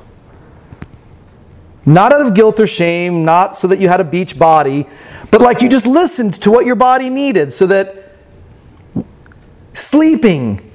Not 1.85 2.13
out 2.13 2.21
of 2.21 2.33
guilt 2.33 2.59
or 2.59 2.67
shame, 2.67 3.25
not 3.25 3.57
so 3.57 3.67
that 3.67 3.79
you 3.79 3.89
had 3.89 3.99
a 3.99 4.05
beach 4.05 4.37
body, 4.37 4.85
but 5.31 5.41
like 5.41 5.61
you 5.61 5.67
just 5.67 5.85
listened 5.85 6.35
to 6.35 6.51
what 6.51 6.65
your 6.65 6.75
body 6.75 7.09
needed 7.09 7.51
so 7.51 7.65
that 7.67 8.15
sleeping 9.73 10.71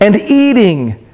and 0.00 0.16
eating 0.16 1.04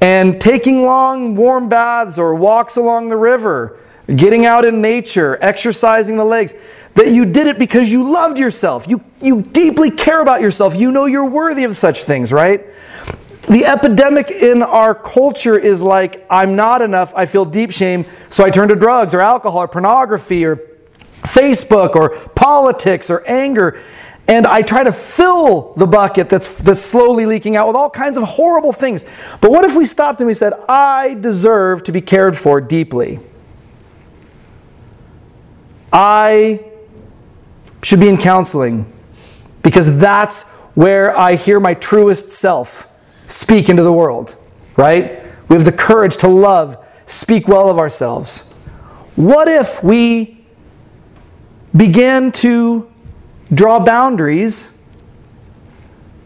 and 0.00 0.40
taking 0.40 0.84
long, 0.84 1.36
warm 1.36 1.68
baths 1.68 2.18
or 2.18 2.34
walks 2.34 2.76
along 2.76 3.08
the 3.08 3.16
river, 3.16 3.78
getting 4.14 4.46
out 4.46 4.64
in 4.64 4.80
nature, 4.80 5.38
exercising 5.40 6.16
the 6.16 6.24
legs, 6.24 6.54
that 6.94 7.12
you 7.12 7.24
did 7.24 7.46
it 7.46 7.58
because 7.58 7.92
you 7.92 8.10
loved 8.10 8.38
yourself. 8.38 8.88
You, 8.88 9.04
you 9.20 9.42
deeply 9.42 9.90
care 9.90 10.20
about 10.20 10.40
yourself. 10.40 10.74
You 10.74 10.90
know 10.90 11.06
you're 11.06 11.28
worthy 11.28 11.64
of 11.64 11.76
such 11.76 12.00
things, 12.00 12.32
right? 12.32 12.66
The 13.48 13.64
epidemic 13.64 14.30
in 14.30 14.62
our 14.62 14.94
culture 14.94 15.58
is 15.58 15.82
like, 15.82 16.26
I'm 16.30 16.56
not 16.56 16.82
enough, 16.82 17.12
I 17.16 17.26
feel 17.26 17.44
deep 17.44 17.72
shame, 17.72 18.04
so 18.28 18.44
I 18.44 18.50
turn 18.50 18.68
to 18.68 18.76
drugs 18.76 19.14
or 19.14 19.20
alcohol 19.20 19.62
or 19.62 19.68
pornography 19.68 20.44
or 20.44 20.56
Facebook 21.22 21.94
or 21.94 22.10
politics 22.30 23.10
or 23.10 23.26
anger. 23.26 23.82
And 24.30 24.46
I 24.46 24.62
try 24.62 24.84
to 24.84 24.92
fill 24.92 25.72
the 25.74 25.88
bucket 25.88 26.30
that's, 26.30 26.56
that's 26.58 26.80
slowly 26.80 27.26
leaking 27.26 27.56
out 27.56 27.66
with 27.66 27.74
all 27.74 27.90
kinds 27.90 28.16
of 28.16 28.22
horrible 28.22 28.72
things. 28.72 29.04
But 29.40 29.50
what 29.50 29.64
if 29.64 29.76
we 29.76 29.84
stopped 29.84 30.20
and 30.20 30.28
we 30.28 30.34
said, 30.34 30.52
I 30.68 31.14
deserve 31.14 31.82
to 31.82 31.92
be 31.92 32.00
cared 32.00 32.38
for 32.38 32.60
deeply? 32.60 33.18
I 35.92 36.64
should 37.82 37.98
be 37.98 38.08
in 38.08 38.18
counseling 38.18 38.90
because 39.64 39.98
that's 39.98 40.42
where 40.76 41.18
I 41.18 41.34
hear 41.34 41.58
my 41.58 41.74
truest 41.74 42.30
self 42.30 42.88
speak 43.26 43.68
into 43.68 43.82
the 43.82 43.92
world, 43.92 44.36
right? 44.76 45.24
We 45.48 45.56
have 45.56 45.64
the 45.64 45.72
courage 45.72 46.16
to 46.18 46.28
love, 46.28 46.78
speak 47.04 47.48
well 47.48 47.68
of 47.68 47.78
ourselves. 47.78 48.52
What 49.16 49.48
if 49.48 49.82
we 49.82 50.44
began 51.76 52.30
to 52.32 52.89
draw 53.52 53.84
boundaries 53.84 54.76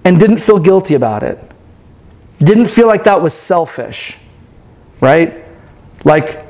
and 0.04 0.21
didn't 0.21 0.38
feel 0.38 0.59
guilty 0.59 0.95
about 0.95 1.23
it. 1.23 1.38
Didn't 2.38 2.66
feel 2.66 2.87
like 2.87 3.04
that 3.04 3.23
was 3.23 3.33
selfish, 3.33 4.19
right? 5.00 5.45
Like 6.04 6.45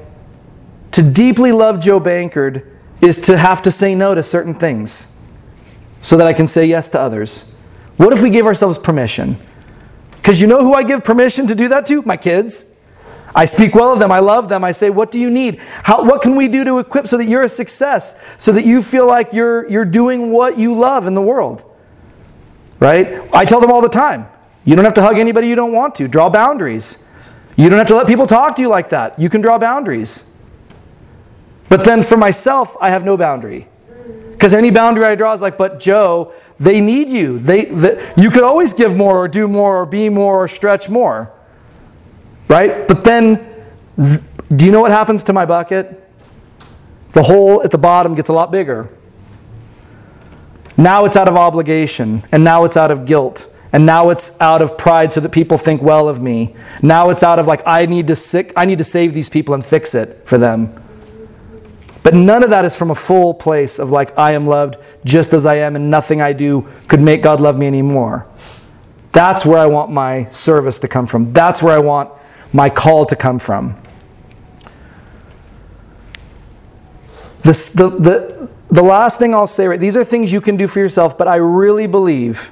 to 0.92 1.02
deeply 1.02 1.52
love 1.52 1.80
Joe 1.80 2.00
Bankard 2.00 2.66
is 3.00 3.20
to 3.22 3.36
have 3.36 3.62
to 3.62 3.70
say 3.70 3.94
no 3.94 4.14
to 4.14 4.22
certain 4.22 4.54
things 4.54 5.12
so 6.02 6.16
that 6.16 6.26
I 6.26 6.32
can 6.32 6.46
say 6.46 6.66
yes 6.66 6.88
to 6.90 7.00
others. 7.00 7.52
What 7.96 8.12
if 8.12 8.22
we 8.22 8.30
gave 8.30 8.46
ourselves 8.46 8.78
permission? 8.78 9.36
Because 10.16 10.40
you 10.40 10.46
know 10.46 10.62
who 10.62 10.74
I 10.74 10.82
give 10.82 11.04
permission 11.04 11.46
to 11.46 11.54
do 11.54 11.68
that 11.68 11.86
to? 11.86 12.02
My 12.02 12.16
kids. 12.16 12.73
I 13.34 13.46
speak 13.46 13.74
well 13.74 13.92
of 13.92 13.98
them. 13.98 14.12
I 14.12 14.20
love 14.20 14.48
them. 14.48 14.62
I 14.62 14.70
say, 14.70 14.90
What 14.90 15.10
do 15.10 15.18
you 15.18 15.30
need? 15.30 15.58
How, 15.58 16.04
what 16.04 16.22
can 16.22 16.36
we 16.36 16.48
do 16.48 16.64
to 16.64 16.78
equip 16.78 17.06
so 17.06 17.16
that 17.16 17.26
you're 17.26 17.42
a 17.42 17.48
success? 17.48 18.20
So 18.38 18.52
that 18.52 18.64
you 18.64 18.82
feel 18.82 19.06
like 19.06 19.32
you're, 19.32 19.68
you're 19.68 19.84
doing 19.84 20.30
what 20.30 20.58
you 20.58 20.74
love 20.74 21.06
in 21.06 21.14
the 21.14 21.22
world? 21.22 21.64
Right? 22.78 23.20
I 23.32 23.44
tell 23.44 23.60
them 23.60 23.72
all 23.72 23.80
the 23.80 23.88
time 23.88 24.28
you 24.64 24.76
don't 24.76 24.84
have 24.84 24.94
to 24.94 25.02
hug 25.02 25.18
anybody 25.18 25.48
you 25.48 25.54
don't 25.54 25.72
want 25.72 25.94
to. 25.96 26.08
Draw 26.08 26.30
boundaries. 26.30 27.04
You 27.56 27.68
don't 27.68 27.78
have 27.78 27.88
to 27.88 27.96
let 27.96 28.06
people 28.06 28.26
talk 28.26 28.56
to 28.56 28.62
you 28.62 28.68
like 28.68 28.88
that. 28.90 29.18
You 29.18 29.28
can 29.28 29.40
draw 29.40 29.58
boundaries. 29.58 30.30
But 31.68 31.84
then 31.84 32.02
for 32.02 32.16
myself, 32.16 32.76
I 32.80 32.90
have 32.90 33.04
no 33.04 33.16
boundary. 33.16 33.68
Because 34.30 34.52
any 34.52 34.70
boundary 34.70 35.04
I 35.04 35.14
draw 35.14 35.32
is 35.34 35.40
like, 35.40 35.56
but 35.56 35.80
Joe, 35.80 36.32
they 36.58 36.80
need 36.80 37.08
you. 37.08 37.38
They, 37.38 37.66
they, 37.66 38.12
you 38.16 38.30
could 38.30 38.42
always 38.42 38.72
give 38.72 38.96
more 38.96 39.18
or 39.18 39.28
do 39.28 39.48
more 39.48 39.80
or 39.80 39.86
be 39.86 40.08
more 40.08 40.42
or 40.44 40.48
stretch 40.48 40.88
more. 40.88 41.32
Right? 42.54 42.86
But 42.86 43.02
then, 43.02 43.44
do 43.96 44.64
you 44.64 44.70
know 44.70 44.80
what 44.80 44.92
happens 44.92 45.24
to 45.24 45.32
my 45.32 45.44
bucket? 45.44 46.08
The 47.10 47.24
hole 47.24 47.60
at 47.64 47.72
the 47.72 47.78
bottom 47.78 48.14
gets 48.14 48.28
a 48.28 48.32
lot 48.32 48.52
bigger. 48.52 48.88
Now 50.76 51.04
it's 51.04 51.16
out 51.16 51.26
of 51.26 51.36
obligation, 51.36 52.22
and 52.30 52.44
now 52.44 52.64
it's 52.64 52.76
out 52.76 52.92
of 52.92 53.06
guilt, 53.06 53.52
and 53.72 53.84
now 53.84 54.10
it's 54.10 54.40
out 54.40 54.62
of 54.62 54.78
pride 54.78 55.12
so 55.12 55.18
that 55.18 55.30
people 55.30 55.58
think 55.58 55.82
well 55.82 56.08
of 56.08 56.22
me. 56.22 56.54
Now 56.80 57.10
it's 57.10 57.24
out 57.24 57.40
of 57.40 57.48
like 57.48 57.60
I 57.66 57.86
need 57.86 58.06
to 58.06 58.14
sick, 58.14 58.52
I 58.54 58.66
need 58.66 58.78
to 58.78 58.84
save 58.84 59.14
these 59.14 59.28
people 59.28 59.52
and 59.54 59.66
fix 59.66 59.92
it 59.92 60.22
for 60.24 60.38
them. 60.38 60.80
But 62.04 62.14
none 62.14 62.44
of 62.44 62.50
that 62.50 62.64
is 62.64 62.76
from 62.76 62.92
a 62.92 62.94
full 62.94 63.34
place 63.34 63.80
of 63.80 63.90
like 63.90 64.16
I 64.16 64.30
am 64.30 64.46
loved 64.46 64.76
just 65.04 65.34
as 65.34 65.44
I 65.44 65.56
am 65.56 65.74
and 65.74 65.90
nothing 65.90 66.22
I 66.22 66.32
do 66.32 66.68
could 66.86 67.00
make 67.00 67.20
God 67.20 67.40
love 67.40 67.58
me 67.58 67.66
anymore. 67.66 68.28
That's 69.10 69.44
where 69.44 69.58
I 69.58 69.66
want 69.66 69.90
my 69.90 70.26
service 70.26 70.78
to 70.80 70.86
come 70.86 71.08
from. 71.08 71.32
That's 71.32 71.60
where 71.60 71.74
I 71.74 71.80
want 71.80 72.12
my 72.54 72.70
call 72.70 73.04
to 73.04 73.16
come 73.16 73.38
from. 73.38 73.76
This, 77.42 77.68
the, 77.68 77.90
the, 77.90 78.48
the 78.68 78.82
last 78.82 79.18
thing 79.18 79.34
I'll 79.34 79.46
say, 79.46 79.66
right, 79.66 79.78
these 79.78 79.96
are 79.96 80.04
things 80.04 80.32
you 80.32 80.40
can 80.40 80.56
do 80.56 80.66
for 80.66 80.78
yourself, 80.78 81.18
but 81.18 81.28
I 81.28 81.36
really 81.36 81.86
believe 81.86 82.50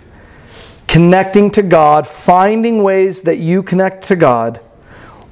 connecting 0.89 1.51
to 1.53 1.63
God, 1.63 2.07
finding 2.07 2.83
ways 2.83 3.23
that 3.23 3.39
you 3.39 3.63
connect 3.63 4.05
to 4.09 4.17
God, 4.17 4.59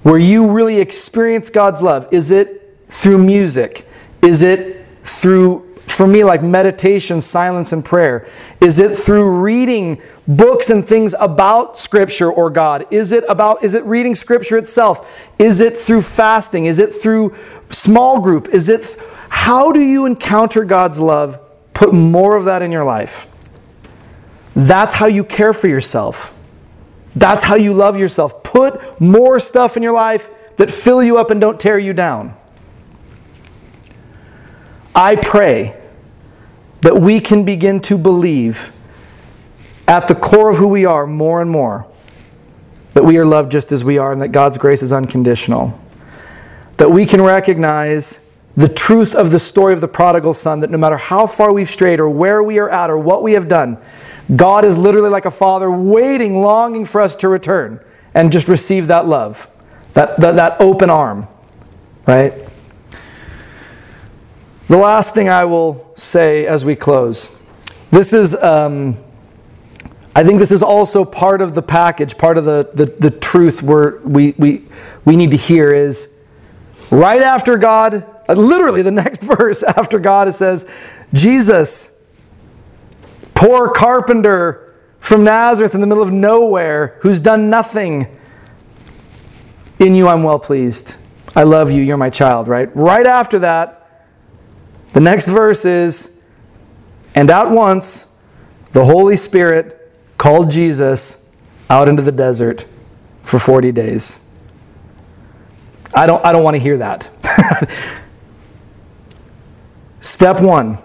where 0.02 0.18
you 0.18 0.50
really 0.50 0.80
experience 0.80 1.50
God's 1.50 1.82
love. 1.82 2.08
Is 2.10 2.30
it 2.30 2.78
through 2.88 3.18
music? 3.18 3.86
Is 4.22 4.42
it 4.42 4.86
through 5.02 5.69
for 6.00 6.06
me 6.06 6.24
like 6.24 6.42
meditation, 6.42 7.20
silence, 7.20 7.74
and 7.74 7.84
prayer? 7.84 8.26
Is 8.58 8.78
it 8.78 8.96
through 8.96 9.42
reading 9.42 10.00
books 10.26 10.70
and 10.70 10.82
things 10.82 11.14
about 11.20 11.78
Scripture 11.78 12.32
or 12.32 12.48
God? 12.48 12.86
Is 12.90 13.12
it 13.12 13.22
about 13.28 13.62
is 13.62 13.74
it 13.74 13.84
reading 13.84 14.14
Scripture 14.14 14.56
itself? 14.56 15.06
Is 15.38 15.60
it 15.60 15.76
through 15.76 16.00
fasting? 16.00 16.64
Is 16.64 16.78
it 16.78 16.94
through 16.94 17.36
small 17.68 18.18
group? 18.18 18.48
Is 18.48 18.70
it 18.70 18.96
how 19.28 19.72
do 19.72 19.80
you 19.82 20.06
encounter 20.06 20.64
God's 20.64 20.98
love? 20.98 21.38
Put 21.74 21.92
more 21.92 22.34
of 22.34 22.46
that 22.46 22.62
in 22.62 22.72
your 22.72 22.84
life. 22.84 23.26
That's 24.56 24.94
how 24.94 25.04
you 25.04 25.22
care 25.22 25.52
for 25.52 25.68
yourself. 25.68 26.32
That's 27.14 27.44
how 27.44 27.56
you 27.56 27.74
love 27.74 27.98
yourself. 27.98 28.42
Put 28.42 29.02
more 29.02 29.38
stuff 29.38 29.76
in 29.76 29.82
your 29.82 29.92
life 29.92 30.30
that 30.56 30.70
fill 30.70 31.02
you 31.02 31.18
up 31.18 31.30
and 31.30 31.42
don't 31.42 31.60
tear 31.60 31.78
you 31.78 31.92
down. 31.92 32.34
I 34.94 35.16
pray 35.16 35.76
that 36.82 37.00
we 37.00 37.20
can 37.20 37.44
begin 37.44 37.80
to 37.80 37.98
believe 37.98 38.72
at 39.86 40.08
the 40.08 40.14
core 40.14 40.50
of 40.50 40.56
who 40.56 40.68
we 40.68 40.84
are 40.84 41.06
more 41.06 41.40
and 41.40 41.50
more 41.50 41.86
that 42.94 43.04
we 43.04 43.18
are 43.18 43.24
loved 43.24 43.52
just 43.52 43.72
as 43.72 43.84
we 43.84 43.98
are 43.98 44.12
and 44.12 44.20
that 44.20 44.28
God's 44.28 44.58
grace 44.58 44.82
is 44.82 44.92
unconditional. 44.92 45.78
That 46.76 46.90
we 46.90 47.06
can 47.06 47.22
recognize 47.22 48.26
the 48.56 48.68
truth 48.68 49.14
of 49.14 49.30
the 49.30 49.38
story 49.38 49.72
of 49.72 49.80
the 49.80 49.88
prodigal 49.88 50.34
son 50.34 50.60
that 50.60 50.70
no 50.70 50.78
matter 50.78 50.96
how 50.96 51.26
far 51.26 51.52
we've 51.52 51.70
strayed 51.70 52.00
or 52.00 52.10
where 52.10 52.42
we 52.42 52.58
are 52.58 52.68
at 52.68 52.90
or 52.90 52.98
what 52.98 53.22
we 53.22 53.32
have 53.32 53.48
done, 53.48 53.78
God 54.34 54.64
is 54.64 54.76
literally 54.76 55.08
like 55.08 55.24
a 55.24 55.30
father 55.30 55.70
waiting, 55.70 56.42
longing 56.42 56.84
for 56.84 57.00
us 57.00 57.14
to 57.16 57.28
return 57.28 57.80
and 58.12 58.32
just 58.32 58.48
receive 58.48 58.88
that 58.88 59.06
love, 59.06 59.48
that, 59.94 60.18
that, 60.20 60.34
that 60.36 60.60
open 60.60 60.90
arm, 60.90 61.28
right? 62.06 62.32
The 64.70 64.76
last 64.76 65.14
thing 65.14 65.28
I 65.28 65.46
will 65.46 65.92
say 65.96 66.46
as 66.46 66.64
we 66.64 66.76
close 66.76 67.36
this 67.90 68.12
is, 68.12 68.40
um, 68.40 68.96
I 70.14 70.22
think 70.22 70.38
this 70.38 70.52
is 70.52 70.62
also 70.62 71.04
part 71.04 71.42
of 71.42 71.56
the 71.56 71.60
package, 71.60 72.16
part 72.16 72.38
of 72.38 72.44
the, 72.44 72.70
the, 72.72 72.84
the 72.84 73.10
truth 73.10 73.64
we, 73.64 74.30
we, 74.38 74.64
we 75.04 75.16
need 75.16 75.32
to 75.32 75.36
hear 75.36 75.74
is 75.74 76.16
right 76.88 77.20
after 77.20 77.58
God, 77.58 78.06
uh, 78.28 78.34
literally 78.34 78.82
the 78.82 78.90
next 78.92 79.24
verse 79.24 79.64
after 79.64 79.98
God, 79.98 80.28
it 80.28 80.34
says, 80.34 80.70
Jesus, 81.12 82.00
poor 83.34 83.70
carpenter 83.70 84.76
from 85.00 85.24
Nazareth 85.24 85.74
in 85.74 85.80
the 85.80 85.86
middle 85.88 86.04
of 86.04 86.12
nowhere 86.12 86.96
who's 87.00 87.18
done 87.18 87.50
nothing. 87.50 88.06
In 89.80 89.96
you 89.96 90.06
I'm 90.06 90.22
well 90.22 90.38
pleased. 90.38 90.94
I 91.34 91.42
love 91.42 91.72
you. 91.72 91.82
You're 91.82 91.96
my 91.96 92.10
child, 92.10 92.46
right? 92.46 92.70
Right 92.76 93.06
after 93.06 93.40
that, 93.40 93.79
the 94.92 95.00
next 95.00 95.26
verse 95.26 95.64
is, 95.64 96.20
and 97.14 97.30
at 97.30 97.50
once 97.50 98.12
the 98.72 98.84
Holy 98.84 99.16
Spirit 99.16 99.76
called 100.18 100.50
Jesus 100.50 101.28
out 101.68 101.88
into 101.88 102.02
the 102.02 102.12
desert 102.12 102.66
for 103.22 103.38
40 103.38 103.72
days. 103.72 104.24
I 105.94 106.06
don't, 106.06 106.24
I 106.24 106.32
don't 106.32 106.44
want 106.44 106.54
to 106.54 106.60
hear 106.60 106.78
that. 106.78 107.08
Step 110.00 110.40
one 110.40 110.78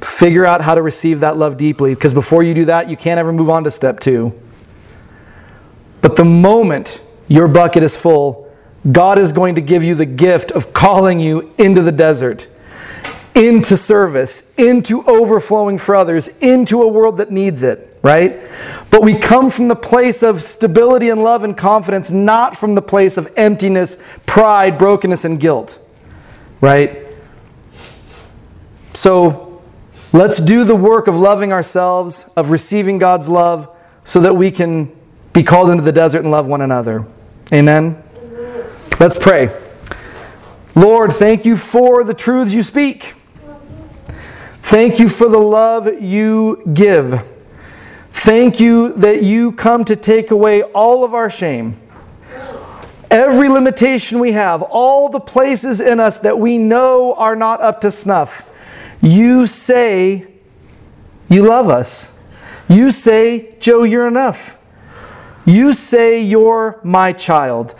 figure 0.00 0.44
out 0.44 0.60
how 0.60 0.74
to 0.74 0.82
receive 0.82 1.20
that 1.20 1.36
love 1.36 1.56
deeply, 1.56 1.94
because 1.94 2.14
before 2.14 2.42
you 2.42 2.54
do 2.54 2.64
that, 2.66 2.88
you 2.88 2.96
can't 2.96 3.18
ever 3.18 3.32
move 3.32 3.48
on 3.48 3.64
to 3.64 3.70
step 3.70 4.00
two. 4.00 4.32
But 6.00 6.16
the 6.16 6.24
moment 6.24 7.00
your 7.26 7.48
bucket 7.48 7.82
is 7.82 7.96
full, 7.96 8.52
God 8.90 9.18
is 9.18 9.32
going 9.32 9.56
to 9.56 9.60
give 9.60 9.82
you 9.82 9.94
the 9.94 10.06
gift 10.06 10.50
of 10.50 10.72
calling 10.72 11.18
you 11.18 11.52
into 11.58 11.82
the 11.82 11.92
desert 11.92 12.48
into 13.38 13.76
service, 13.76 14.52
into 14.58 15.04
overflowing 15.04 15.78
for 15.78 15.94
others, 15.94 16.26
into 16.38 16.82
a 16.82 16.88
world 16.88 17.18
that 17.18 17.30
needs 17.30 17.62
it, 17.62 17.96
right? 18.02 18.40
But 18.90 19.02
we 19.02 19.16
come 19.16 19.48
from 19.48 19.68
the 19.68 19.76
place 19.76 20.24
of 20.24 20.42
stability 20.42 21.08
and 21.08 21.22
love 21.22 21.44
and 21.44 21.56
confidence, 21.56 22.10
not 22.10 22.56
from 22.56 22.74
the 22.74 22.82
place 22.82 23.16
of 23.16 23.32
emptiness, 23.36 24.02
pride, 24.26 24.76
brokenness, 24.76 25.24
and 25.24 25.38
guilt, 25.38 25.78
right? 26.60 27.06
So 28.92 29.62
let's 30.12 30.38
do 30.38 30.64
the 30.64 30.74
work 30.74 31.06
of 31.06 31.14
loving 31.14 31.52
ourselves, 31.52 32.28
of 32.36 32.50
receiving 32.50 32.98
God's 32.98 33.28
love, 33.28 33.68
so 34.02 34.20
that 34.20 34.34
we 34.34 34.50
can 34.50 34.90
be 35.32 35.44
called 35.44 35.70
into 35.70 35.84
the 35.84 35.92
desert 35.92 36.20
and 36.20 36.32
love 36.32 36.48
one 36.48 36.60
another. 36.60 37.06
Amen? 37.52 38.02
Let's 38.98 39.16
pray. 39.16 39.56
Lord, 40.74 41.12
thank 41.12 41.44
you 41.44 41.56
for 41.56 42.02
the 42.02 42.14
truths 42.14 42.52
you 42.52 42.64
speak. 42.64 43.14
Thank 44.68 44.98
you 44.98 45.08
for 45.08 45.30
the 45.30 45.38
love 45.38 46.02
you 46.02 46.62
give. 46.74 47.26
Thank 48.10 48.60
you 48.60 48.92
that 48.96 49.22
you 49.22 49.52
come 49.52 49.82
to 49.86 49.96
take 49.96 50.30
away 50.30 50.62
all 50.62 51.04
of 51.04 51.14
our 51.14 51.30
shame. 51.30 51.80
Every 53.10 53.48
limitation 53.48 54.18
we 54.18 54.32
have, 54.32 54.60
all 54.60 55.08
the 55.08 55.20
places 55.20 55.80
in 55.80 56.00
us 56.00 56.18
that 56.18 56.38
we 56.38 56.58
know 56.58 57.14
are 57.14 57.34
not 57.34 57.62
up 57.62 57.80
to 57.80 57.90
snuff, 57.90 58.54
you 59.00 59.46
say 59.46 60.26
you 61.30 61.48
love 61.48 61.70
us. 61.70 62.18
You 62.68 62.90
say, 62.90 63.54
Joe, 63.60 63.84
you're 63.84 64.06
enough. 64.06 64.58
You 65.46 65.72
say 65.72 66.20
you're 66.20 66.78
my 66.82 67.14
child. 67.14 67.74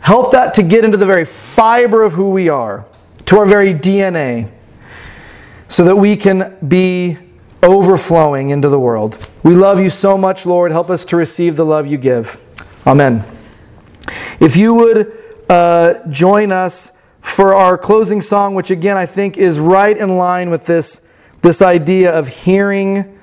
Help 0.00 0.32
that 0.32 0.52
to 0.56 0.62
get 0.62 0.84
into 0.84 0.98
the 0.98 1.06
very 1.06 1.24
fiber 1.24 2.02
of 2.02 2.12
who 2.12 2.32
we 2.32 2.50
are, 2.50 2.84
to 3.24 3.38
our 3.38 3.46
very 3.46 3.72
DNA, 3.72 4.50
so 5.68 5.84
that 5.84 5.96
we 5.96 6.16
can 6.16 6.56
be 6.66 7.18
overflowing 7.62 8.50
into 8.50 8.68
the 8.68 8.78
world. 8.78 9.30
We 9.42 9.54
love 9.54 9.80
you 9.80 9.90
so 9.90 10.16
much, 10.16 10.46
Lord. 10.46 10.70
Help 10.70 10.90
us 10.90 11.04
to 11.06 11.16
receive 11.16 11.56
the 11.56 11.64
love 11.64 11.86
you 11.86 11.98
give. 11.98 12.40
Amen. 12.86 13.24
If 14.38 14.56
you 14.56 14.74
would 14.74 15.12
uh, 15.48 16.06
join 16.08 16.52
us 16.52 16.92
for 17.20 17.54
our 17.54 17.76
closing 17.76 18.20
song, 18.20 18.54
which 18.54 18.70
again 18.70 18.96
I 18.96 19.06
think 19.06 19.36
is 19.36 19.58
right 19.58 19.96
in 19.96 20.16
line 20.16 20.50
with 20.50 20.66
this, 20.66 21.04
this 21.42 21.60
idea 21.60 22.16
of 22.16 22.28
hearing 22.28 23.15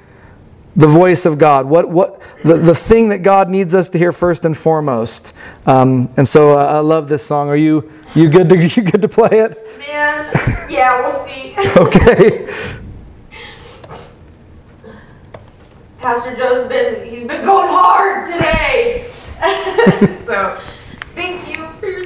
the 0.76 0.88
voice 0.88 1.26
of 1.26 1.38
God, 1.38 1.68
what, 1.68 1.90
what, 1.90 2.20
the, 2.44 2.56
the 2.56 2.74
thing 2.74 3.10
that 3.10 3.20
God 3.20 3.50
needs 3.50 3.76
us 3.76 3.90
to 3.90 3.98
hear 3.98 4.12
first 4.12 4.44
and 4.44 4.58
foremost. 4.58 5.34
Um, 5.66 6.12
and 6.18 6.28
so 6.28 6.58
uh, 6.58 6.66
I 6.66 6.80
love 6.80 7.10
this 7.10 7.26
song. 7.26 7.50
Are 7.50 7.56
you, 7.56 7.92
you, 8.16 8.30
good 8.30 8.50
to, 8.50 8.58
you 8.68 8.82
good 8.84 9.02
to 9.02 9.08
play 9.08 9.40
it? 9.40 9.58
Man, 9.78 10.32
yeah, 10.70 11.02
we'll 11.02 11.26
see. 11.26 11.56
okay. 11.78 12.48
Pastor 16.00 16.36
Joe's 16.36 16.68
been, 16.68 17.06
he's 17.08 17.26
been 17.26 17.46
going 17.46 17.70
hard 17.70 18.28
today. 18.28 19.06
so, 20.26 20.58
thank 21.16 21.48
you. 21.48 21.63